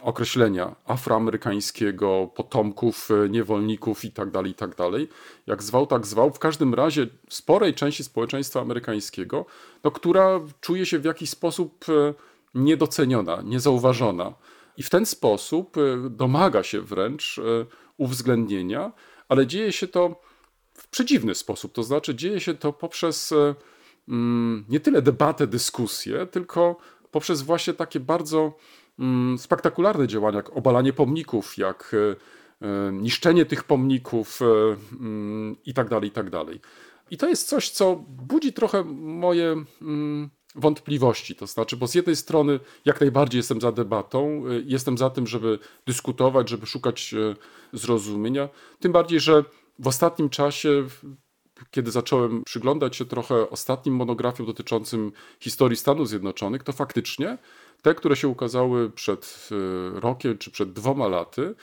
[0.00, 4.74] określenia afroamerykańskiego, potomków e, niewolników itd., tak itd.
[4.76, 6.30] Tak Jak zwał, tak zwał.
[6.30, 9.46] W każdym razie sporej części społeczeństwa amerykańskiego,
[9.84, 12.14] no, która czuje się w jakiś sposób e,
[12.54, 14.34] niedoceniona, niezauważona
[14.76, 17.40] i w ten sposób y, domaga się wręcz
[17.96, 18.92] uwzględnienia,
[19.28, 20.20] ale dzieje się to
[20.74, 21.72] w przedziwny sposób.
[21.72, 23.34] To znaczy, dzieje się to poprzez
[24.68, 26.76] nie tyle debatę, dyskusję, tylko
[27.10, 28.56] poprzez właśnie takie bardzo
[28.98, 31.96] mm, spektakularne działania, jak obalanie pomników, jak
[32.92, 34.40] niszczenie tych pomników
[34.92, 36.60] mm, i tak dalej, i tak dalej.
[37.10, 39.64] I to jest coś, co budzi trochę moje
[40.54, 41.34] wątpliwości.
[41.34, 45.58] To znaczy, bo z jednej strony jak najbardziej jestem za debatą, jestem za tym, żeby
[45.86, 47.14] dyskutować, żeby szukać
[47.72, 48.48] zrozumienia.
[48.80, 49.44] Tym bardziej, że
[49.78, 50.84] w ostatnim czasie,
[51.70, 57.38] kiedy zacząłem przyglądać się trochę ostatnim monografiom dotyczącym historii Stanów Zjednoczonych, to faktycznie
[57.82, 59.48] te, które się ukazały przed
[59.96, 61.54] y, rokiem czy przed dwoma laty,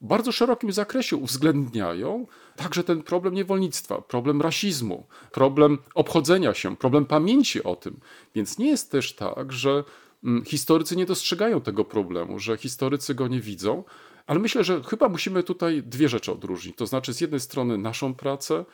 [0.00, 7.06] w bardzo szerokim zakresie uwzględniają także ten problem niewolnictwa, problem rasizmu, problem obchodzenia się, problem
[7.06, 8.00] pamięci o tym.
[8.34, 9.84] Więc nie jest też tak, że
[10.24, 13.84] mm, historycy nie dostrzegają tego problemu, że historycy go nie widzą,
[14.26, 16.76] ale myślę, że chyba musimy tutaj dwie rzeczy odróżnić.
[16.76, 18.64] To znaczy, z jednej strony naszą pracę,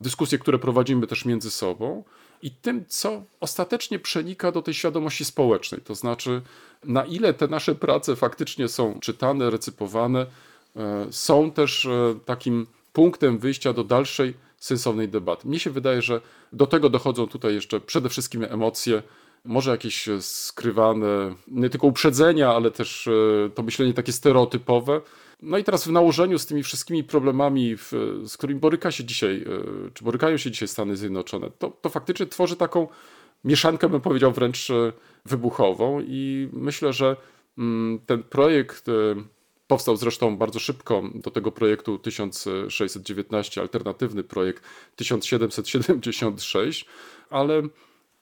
[0.00, 2.04] dyskusje, które prowadzimy też między sobą,
[2.42, 5.80] i tym, co ostatecznie przenika do tej świadomości społecznej.
[5.80, 6.42] To znaczy,
[6.84, 10.26] na ile te nasze prace faktycznie są czytane, recypowane,
[10.76, 15.48] e, są też e, takim punktem wyjścia do dalszej sensownej debaty.
[15.48, 16.20] Mnie się wydaje, że
[16.52, 19.02] do tego dochodzą tutaj jeszcze przede wszystkim emocje,
[19.44, 25.00] może jakieś skrywane, nie tylko uprzedzenia, ale też e, to myślenie takie stereotypowe.
[25.44, 27.76] No i teraz w nałożeniu z tymi wszystkimi problemami,
[28.24, 32.26] z którymi boryka się dzisiaj, e, czy borykają się dzisiaj Stany Zjednoczone, to, to faktycznie
[32.26, 32.88] tworzy taką
[33.44, 34.92] mieszankę, bym powiedział, wręcz e,
[35.24, 36.00] wybuchową.
[36.06, 37.16] I myślę, że
[37.58, 38.86] mm, ten projekt
[39.66, 44.64] Powstał zresztą bardzo szybko do tego projektu 1619, alternatywny projekt
[44.96, 46.86] 1776,
[47.30, 47.62] ale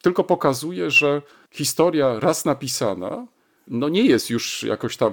[0.02, 3.26] tylko pokazuje, że historia raz napisana
[3.68, 5.12] no nie jest już jakoś tam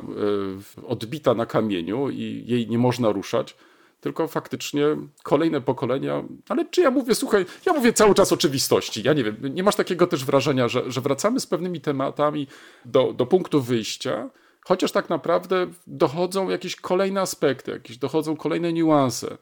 [0.80, 3.56] e, odbita na kamieniu i jej nie można ruszać,
[4.02, 4.84] tylko faktycznie
[5.24, 9.38] kolejne pokolenia, ale czy ja mówię, słuchaj, ja mówię cały czas oczywistości, ja nie wiem,
[9.42, 12.48] nie masz takiego też wrażenia, że, że wracamy z pewnymi tematami
[12.86, 14.30] do, do punktu wyjścia,
[14.70, 19.38] Chociaż tak naprawdę dochodzą jakieś kolejne aspekty, jakieś dochodzą kolejne niuanse.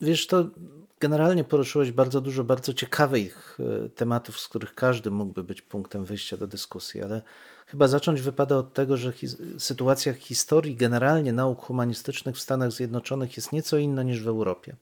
[0.00, 0.44] Wiesz, to
[1.00, 6.36] generalnie poruszyłeś bardzo dużo bardzo ciekawych e, tematów, z których każdy mógłby być punktem wyjścia
[6.36, 7.22] do dyskusji, ale
[7.66, 9.26] chyba zacząć wypada od tego, że hi
[9.58, 14.76] sytuacja historii generalnie nauk humanistycznych w Stanach Zjednoczonych jest nieco inna niż w Europie.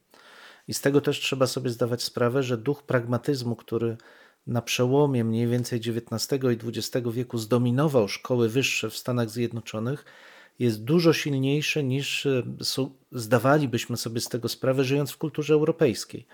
[0.69, 3.97] I z tego też trzeba sobie zdawać sprawę, że duch pragmatyzmu, który
[4.47, 10.05] na przełomie mniej więcej XIX i XX wieku zdominował szkoły wyższe w Stanach Zjednoczonych,
[10.59, 12.43] jest dużo silniejsze niż e,
[13.13, 16.27] zdawalibyśmy sobie z tego sprawę, żyjąc w kulturze europejskiej.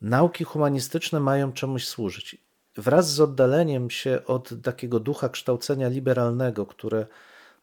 [0.00, 2.36] Nauki humanistyczne mają czemuś służyć.
[2.76, 7.06] Wraz z oddaleniem się od takiego ducha kształcenia liberalnego, które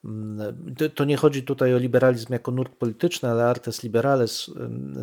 [0.05, 0.55] mm,
[0.95, 4.51] to nie chodzi tutaj o liberalizm jako nurt polityczny, ale artes liberales,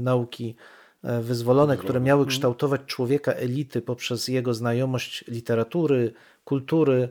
[0.00, 0.56] nauki
[1.04, 2.30] e, wyzwolone, które miały mhm.
[2.36, 6.12] kształtować człowieka elity poprzez jego znajomość literatury,
[6.44, 7.08] kultury,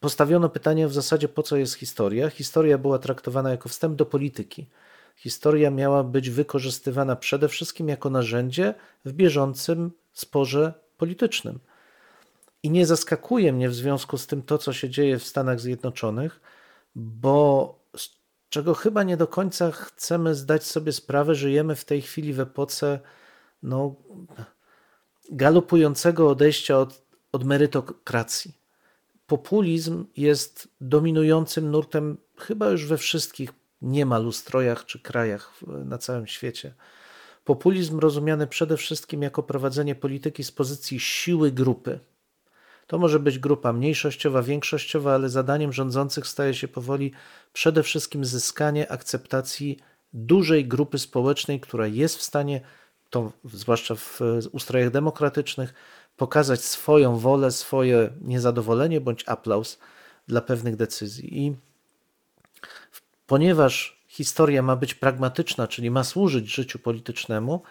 [0.00, 2.30] postawiono pytanie w zasadzie, po co jest historia.
[2.30, 4.66] Historia była traktowana jako wstęp do polityki.
[5.16, 11.58] Historia miała być wykorzystywana przede wszystkim jako narzędzie w bieżącym sporze politycznym.
[12.62, 16.40] I nie zaskakuje mnie w związku z tym to, co się dzieje w Stanach Zjednoczonych,
[16.94, 18.10] bo z
[18.48, 23.00] czego chyba nie do końca chcemy zdać sobie sprawę, żyjemy w tej chwili w epoce
[23.62, 23.94] no,
[25.30, 28.57] galopującego odejścia od, od merytokracji
[29.28, 36.74] populizm jest dominującym nurtem chyba już we wszystkich niemal ustrojach czy krajach na całym świecie.
[37.44, 42.00] Populizm rozumiany przede wszystkim jako prowadzenie polityki z pozycji siły grupy.
[42.86, 47.12] To może być grupa mniejszościowa, większościowa, ale zadaniem rządzących staje się powoli
[47.52, 49.78] przede wszystkim zyskanie akceptacji
[50.12, 52.60] dużej grupy społecznej, która jest w stanie,
[53.10, 54.20] to zwłaszcza w
[54.52, 55.74] ustrojach demokratycznych,
[56.18, 59.78] pokazać swoją wolę, swoje niezadowolenie bądź aplauz
[60.28, 61.38] dla pewnych decyzji.
[61.38, 61.56] I
[63.26, 67.62] ponieważ historia ma być pragmatyczna, czyli ma służyć życiu politycznemu,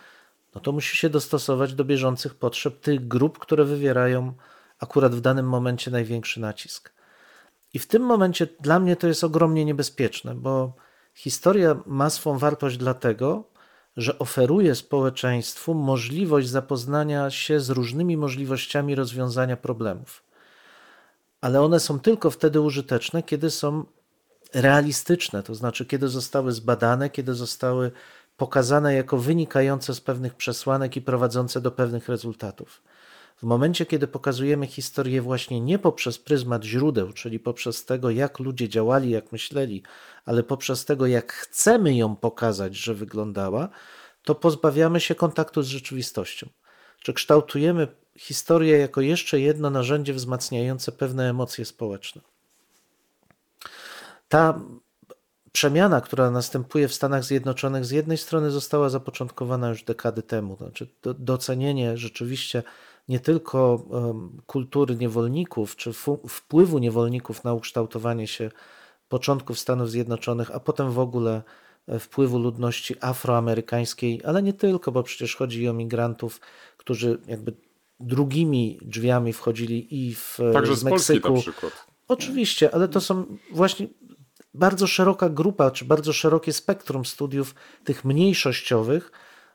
[0.56, 4.34] no to musi się dostosować do bieżących potrzeb tych grup, które wywierają
[4.80, 6.94] akurat w danym momencie największy nacisk.
[7.74, 10.74] I w tym momencie dla mnie to jest ogromnie niebezpieczne, bo
[11.14, 13.44] historia ma swą wartość dlatego,
[13.98, 20.24] że oferuje społeczeństwu możliwość zapoznania się z różnymi możliwościami rozwiązania problemów.
[21.42, 23.86] Ale one są tylko wtedy użyteczne, kiedy są
[24.54, 27.92] realistyczne, to znaczy kiedy zostały zbadane, kiedy zostały
[28.38, 32.82] pokazane jako wynikające z pewnych przesłanek i prowadzące do pewnych rezultatów.
[33.38, 38.70] W momencie, kiedy pokazujemy historię właśnie nie poprzez pryzmat źródeł, czyli poprzez tego, jak ludzie
[38.70, 39.84] działali, jak myśleli,
[40.26, 43.70] ale poprzez tego, jak chcemy ją pokazać, że wyglądała,
[44.24, 46.50] to pozbawiamy się kontaktu z rzeczywistością.
[47.00, 52.22] Czy kształtujemy historię jako jeszcze jedno narzędzie wzmacniające pewne emocje społeczne.
[54.30, 54.62] Ta
[55.52, 60.88] przemiana, która następuje w Stanach Zjednoczonych, z jednej strony została zapoczątkowana już dekady temu, znaczy
[61.04, 62.64] docenienie rzeczywiście
[63.08, 63.86] nie tylko
[64.46, 65.94] kultury niewolników, czy
[66.30, 68.52] wpływu niewolników na ukształtowanie się
[69.10, 71.44] początków Stanów Zjednoczonych, a potem w ogóle
[71.88, 76.42] e, wpływu ludności afroamerykańskiej, ale nie tylko, bo przecież chodzi i o migrantów,
[76.78, 77.54] którzy jakby
[78.00, 81.34] drugimi drzwiami wchodzili i w Także z, z Meksyku.
[81.34, 81.88] na przykład.
[82.08, 83.88] Oczywiście, ale to są właśnie
[84.54, 89.12] bardzo szeroka grupa, czy bardzo szerokie spektrum studiów tych mniejszościowych,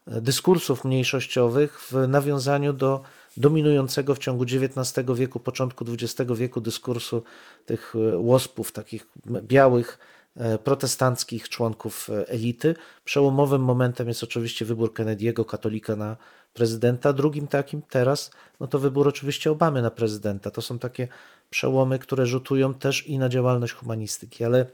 [0.06, 3.02] e, dyskursów mniejszościowych w nawiązaniu do
[3.36, 7.22] dominującego w ciągu XIX wieku, początku XX wieku dyskursu
[7.66, 9.98] tych e, łospów, takich białych,
[10.36, 12.74] e, protestanckich członków e, elity.
[13.04, 16.16] Przełomowym momentem jest oczywiście wybór Kennedy'ego, katolika na
[16.54, 17.12] prezydenta.
[17.12, 20.50] Drugim takim teraz, no to wybór oczywiście Obamy na prezydenta.
[20.50, 21.08] To są takie
[21.50, 24.44] przełomy, które rzutują też i na działalność humanistyki.
[24.44, 24.66] Ale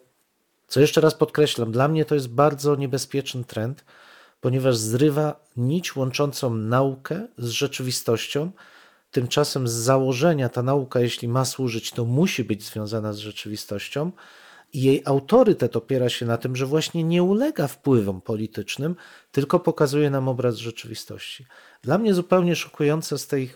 [0.69, 3.85] co jeszcze raz podkreślam, dla mnie to jest bardzo niebezpieczny trend,
[4.41, 8.51] ponieważ zrywa nić łączącą naukę z rzeczywistością.
[9.11, 14.13] Tymczasem z założenia ta nauka, jeśli ma służyć, to musi być związana z rzeczywistością.
[14.73, 18.97] I jej autorytet opiera się na tym, że właśnie nie ulega wpływom politycznym,
[19.33, 21.47] tylko pokazuje nam obraz rzeczywistości.
[21.83, 23.51] Dla mnie zupełnie szokujące z tej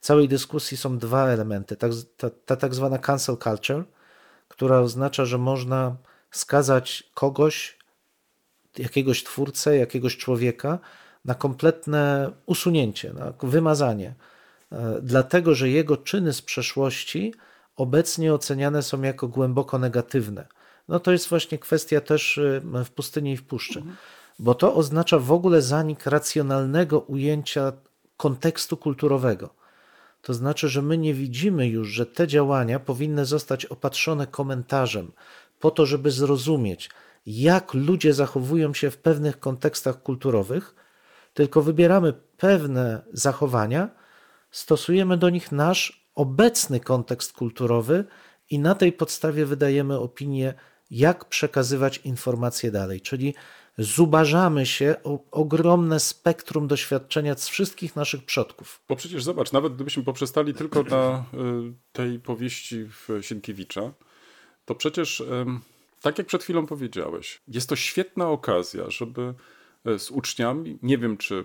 [0.00, 1.76] całej dyskusji są dwa elementy.
[1.76, 3.84] Ta, ta, ta tak zwana cancel culture,
[4.48, 5.96] która oznacza, że można
[6.30, 7.78] skazać kogoś
[8.78, 10.78] jakiegoś twórcę, jakiegoś człowieka
[11.24, 14.14] na kompletne usunięcie, na wymazanie,
[14.72, 17.34] e, dlatego że jego czyny z przeszłości
[17.76, 20.46] obecnie oceniane są jako głęboko negatywne.
[20.88, 23.82] No to jest właśnie kwestia też e, w pustyni i w puszczy,
[24.38, 27.72] bo to oznacza w ogóle zanik racjonalnego ujęcia
[28.16, 29.54] kontekstu kulturowego.
[30.22, 35.12] To znaczy, że my nie widzimy już, że te działania powinny zostać opatrzone komentarzem,
[35.60, 36.90] po to, żeby zrozumieć,
[37.26, 40.74] jak ludzie zachowują się w pewnych kontekstach kulturowych,
[41.34, 43.90] tylko wybieramy pewne zachowania,
[44.50, 48.04] stosujemy do nich nasz obecny kontekst kulturowy
[48.50, 50.54] i na tej podstawie wydajemy opinię,
[50.90, 53.00] jak przekazywać informacje dalej.
[53.00, 53.34] Czyli
[53.78, 58.82] zubażamy się o ogromne spektrum doświadczenia z wszystkich naszych przodków.
[58.88, 62.88] Bo przecież zobacz, nawet gdybyśmy poprzestali tylko na y, tej powieści
[63.20, 63.92] Sienkiewicza,
[64.64, 65.20] to przecież,
[66.04, 69.34] tak jak przed chwilą powiedziałeś, jest to świetna okazja, żeby
[69.88, 71.44] y, z uczniami, nie wiem czy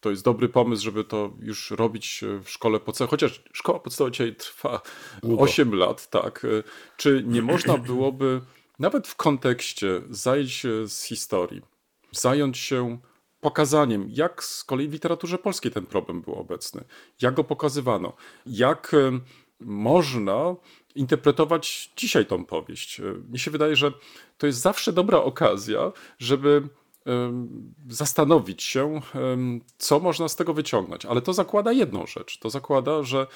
[0.00, 4.36] to jest dobry pomysł, żeby to już robić w szkole podstawowej, chociaż szkoła podstawowa dzisiaj
[4.36, 4.80] trwa
[5.22, 5.42] Długo.
[5.42, 6.44] 8 lat, tak.
[6.44, 6.62] y,
[6.96, 8.40] Czy nie można byłoby
[8.78, 11.62] nawet w kontekście zajść z historii,
[12.12, 12.98] zająć się
[13.40, 16.84] pokazaniem, jak z kolei w literaturze polskiej ten problem był obecny,
[17.22, 18.12] jak go pokazywano,
[18.46, 18.92] jak
[19.60, 20.56] można
[20.96, 23.00] interpretować dzisiaj tą powieść.
[23.28, 23.92] Mnie się wydaje, że
[24.38, 26.62] to jest zawsze dobra okazja, żeby
[27.88, 29.00] zastanowić się,
[29.78, 31.06] co można z tego wyciągnąć.
[31.06, 32.38] Ale to zakłada jedną rzecz.
[32.38, 33.26] To zakłada, że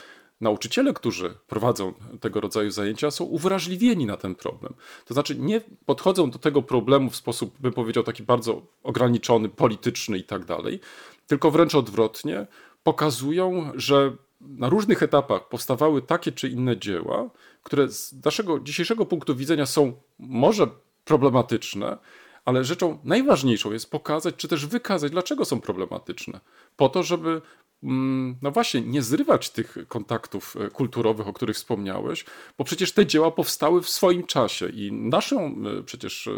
[0.40, 4.74] nauczyciele, którzy prowadzą tego rodzaju zajęcia, są uwrażliwieni na ten problem.
[5.04, 10.18] To znaczy nie podchodzą do tego problemu w sposób, bym powiedział, taki bardzo ograniczony, polityczny
[10.18, 10.80] i tak dalej,
[11.26, 12.46] tylko wręcz odwrotnie,
[12.82, 17.30] pokazują, że na różnych etapach powstawały takie czy inne dzieła,
[17.62, 20.66] które z naszego dzisiejszego punktu widzenia są może
[21.04, 21.98] problematyczne,
[22.45, 26.41] ale rzeczą najważniejszą jest pokazać, czy też wykazać, dlaczego są problematyczne.
[26.76, 27.43] Po to, żeby
[27.82, 32.24] mm, no właśnie, nie zrywać tych kontaktów e, kulturowych, o których wspomniałeś,
[32.59, 36.32] bo przecież te dzieła powstały w swoim czasie i naszą e, przecież e,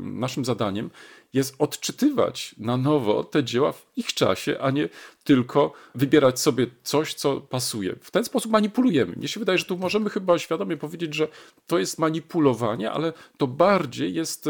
[0.00, 0.90] naszym zadaniem
[1.32, 4.88] jest odczytywać na nowo te dzieła w ich czasie, a nie
[5.24, 7.96] tylko wybierać sobie coś, co pasuje.
[8.00, 9.16] W ten sposób manipulujemy.
[9.16, 11.28] Mnie się wydaje, że tu możemy chyba świadomie powiedzieć, że
[11.66, 14.48] to jest manipulowanie, ale to bardziej jest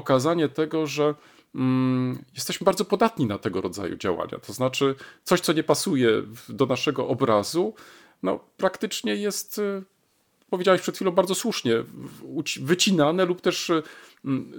[0.00, 1.14] pokazanie tego, że
[1.54, 4.38] mm, jesteśmy bardzo podatni na tego rodzaju działania.
[4.46, 4.94] To znaczy,
[5.24, 6.08] coś, co nie pasuje
[6.48, 7.74] do naszego obrazu,
[8.22, 9.82] no praktycznie jest, y,
[10.50, 11.74] powiedziałeś przed chwilą bardzo słusznie,
[12.60, 13.82] wycinane lub też y,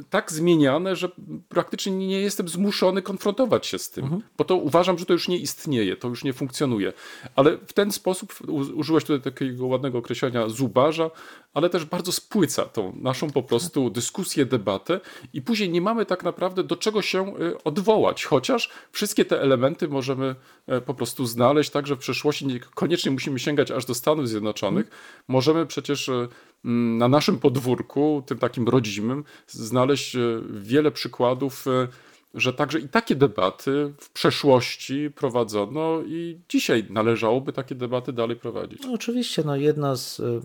[0.09, 1.09] tak zmieniane, że
[1.49, 5.37] praktycznie nie jestem zmuszony konfrontować się z tym, bo to uważam, że to już nie
[5.37, 6.93] istnieje, to już nie funkcjonuje.
[7.35, 8.33] Ale w ten sposób
[8.75, 11.11] użyłeś tutaj takiego ładnego określenia zubaża,
[11.53, 14.99] ale też bardzo spłyca tą naszą po prostu dyskusję, debatę
[15.33, 19.87] i później nie mamy tak naprawdę do czego się y, odwołać, chociaż wszystkie te elementy
[19.87, 20.35] możemy
[20.67, 24.89] e, po prostu znaleźć także w przeszłości, niekoniecznie musimy sięgać aż do Stanów Zjednoczonych,
[25.27, 26.27] możemy przecież e,
[26.63, 31.87] na naszym podwórku, tym takim rodzimym, znaleźć e, wiele przykładów, e,
[32.33, 38.81] że także i takie debaty w przeszłości prowadzono i dzisiaj należałoby takie debaty dalej prowadzić.
[38.83, 40.41] No, oczywiście, no jedna z y,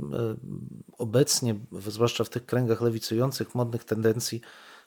[0.98, 4.40] obecnie, zwłaszcza w tych kręgach lewicujących, modnych tendencji,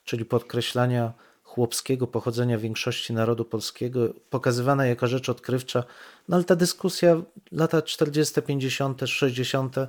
[0.04, 1.12] czyli podkreślania
[1.42, 5.84] chłopskiego pochodzenia większości narodu polskiego, pokazywana jako rzecz odkrywcza,
[6.28, 7.22] no ale ta dyskusja
[7.52, 9.86] lata 40., 50., 60., y,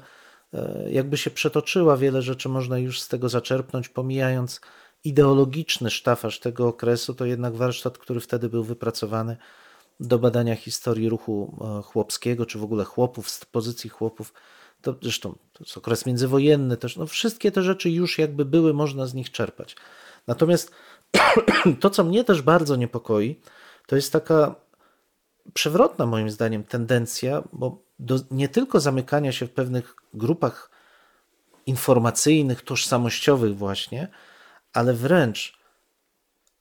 [0.90, 4.62] jakby się przetoczyła, wiele rzeczy można już z tego zaczerpnąć, pomijając
[5.04, 9.38] ideologiczny sztafaż tego okresu, to jednak warsztat, który wtedy był wypracowany
[10.00, 14.34] do badania historii ruchu e, chłopskiego, czy w ogóle chłopów, z pozycji chłopów.
[14.82, 16.98] To zresztą to jest okres międzywojenny też.
[16.98, 19.76] No wszystkie te rzeczy już jakby były, można z nich czerpać.
[20.28, 20.72] Natomiast
[21.82, 23.42] to, co mnie też bardzo niepokoi,
[23.88, 24.56] to jest taka
[25.54, 30.72] przewrotna moim zdaniem tendencja, bo do nie tylko zamykania się w pewnych grupach
[31.66, 34.08] informacyjnych, tożsamościowych właśnie,
[34.74, 35.58] ale wręcz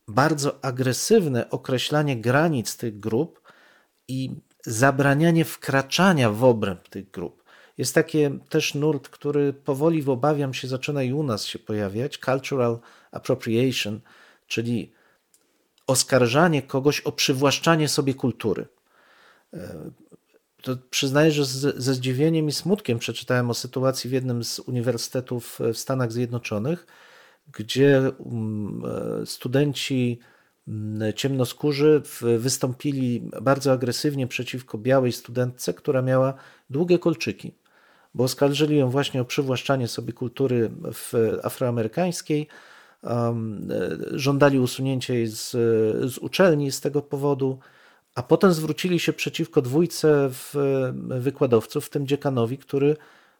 [0.08, 3.52] bardzo agresywne określanie granic tych grup
[4.08, 4.30] i
[4.66, 7.44] zabranianie wkraczania w obręb tych grup.
[7.78, 8.18] Jest taki
[8.48, 12.78] też nurt, który powoli, obawiam się, zaczyna i u nas się pojawiać, cultural
[13.10, 14.00] appropriation,
[14.46, 14.92] czyli
[15.86, 18.66] oskarżanie kogoś o przywłaszczanie sobie kultury.
[20.66, 25.58] To przyznaję, że z, ze zdziwieniem i smutkiem przeczytałem o sytuacji w jednym z uniwersytetów
[25.74, 26.86] w Stanach Zjednoczonych,
[27.52, 28.82] gdzie mm,
[29.22, 30.18] e, studenci
[30.68, 32.02] mm, ciemnoskórzy
[32.38, 36.34] wystąpili bardzo agresywnie przeciwko białej studentce, która miała
[36.70, 37.54] długie kolczyki,
[38.14, 40.70] bo oskarżyli ją właśnie o przywłaszczanie sobie kultury
[41.42, 42.48] afroamerykańskiej.
[43.04, 43.34] e,
[44.10, 45.50] Żądali usunięcia jej z,
[46.12, 47.58] z uczelni z tego powodu,
[48.16, 50.54] a potem zwrócili się przeciwko dwójce w,
[50.94, 52.96] wykładowców, w tym dziekanowi, który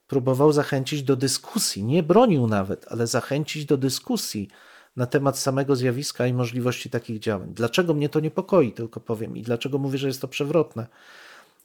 [0.09, 4.49] próbował zachęcić do dyskusji, nie bronił nawet, ale zachęcić do dyskusji
[4.97, 7.53] na temat samego zjawiska i możliwości takich działań.
[7.55, 10.87] Dlaczego mnie to niepokoi, tylko powiem, i dlaczego mówię, że jest to przewrotne?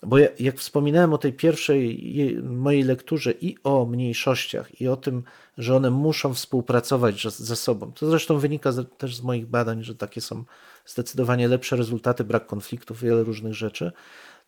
[0.03, 4.97] Bo ja, jak wspominałem o tej pierwszej je- mojej lekturze i o mniejszościach, i o
[4.97, 5.23] tym,
[5.57, 10.21] że one muszą współpracować ze- sobą, to zresztą wynika też z moich badań, że takie
[10.21, 10.43] są
[10.85, 13.91] zdecydowanie lepsze rezultaty, brak konfliktów, wiele różnych rzeczy,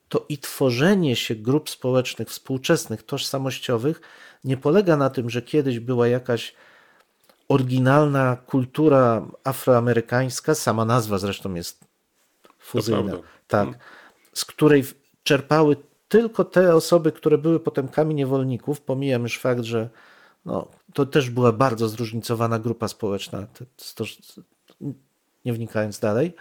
[0.09, 4.01] to i tworzenie się grup społecznych współczesnych, tożsamościowych
[4.43, 6.53] nie polega na tym, że kiedyś była jakaś
[7.49, 11.85] oryginalna kultura afroamerykańska, sama nazwa zresztą jest
[12.59, 12.99] fuzyjna,
[13.47, 13.67] tak,
[14.33, 14.83] z której
[15.23, 15.75] czerpały
[16.07, 18.81] tylko te osoby, które były potomkami niewolników.
[18.81, 19.89] Pomijam już fakt, że
[20.45, 23.47] no, to też była bardzo zróżnicowana grupa społeczna,
[25.45, 26.35] nie wnikając dalej,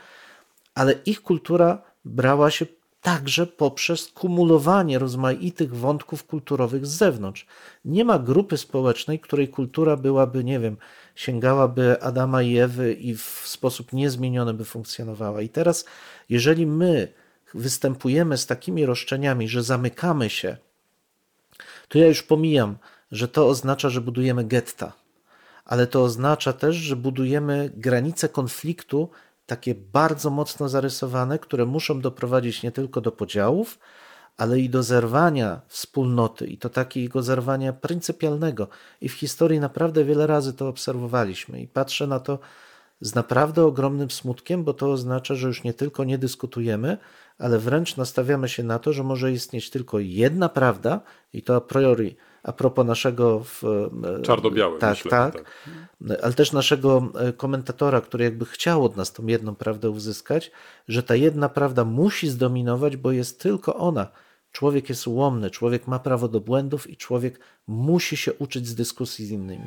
[0.74, 2.66] ale ich kultura brała się
[3.03, 7.47] także poprzez kumulowanie rozmaitych wątków kulturowych z zewnątrz.
[7.85, 10.76] Nie ma grupy społecznej, której kultura byłaby, nie wiem,
[11.14, 15.43] sięgałaby Adama i Ewy i w sposób niezmieniony by funkcjonowała.
[15.43, 15.85] I teraz,
[16.28, 17.12] jeżeli my
[17.55, 20.57] występujemy z takimi roszczeniami, że zamykamy się,
[21.88, 22.76] to ja już pomijam,
[23.12, 24.92] że to oznacza, że budujemy getta,
[25.64, 29.09] ale to oznacza też, że budujemy granice konfliktu
[29.46, 33.78] takie bardzo mocno zarysowane, które muszą doprowadzić nie tylko do podziałów,
[34.36, 38.68] ale i do zerwania wspólnoty i to takiego zerwania pryncypialnego.
[39.00, 42.38] I w historii naprawdę wiele razy to obserwowaliśmy i patrzę na to
[43.00, 46.98] z naprawdę ogromnym smutkiem, bo to oznacza, że już nie tylko nie dyskutujemy,
[47.39, 51.01] ale wręcz nastawiamy się na to, że może istnieć tylko jedna prawda
[51.33, 56.22] i to a priori a propos naszego w, e, Czarno-białe, tak, myślę, tak, tak.
[56.22, 60.51] ale też naszego e, komentatora, który jakby chciał od nas tą jedną prawdę uzyskać,
[60.89, 64.07] że ta jedna prawda musi zdominować, bo jest tylko ona.
[64.53, 69.26] Człowiek jest ułomny, człowiek ma prawo do błędów i człowiek musi się uczyć z dyskusji
[69.26, 69.66] z innymi.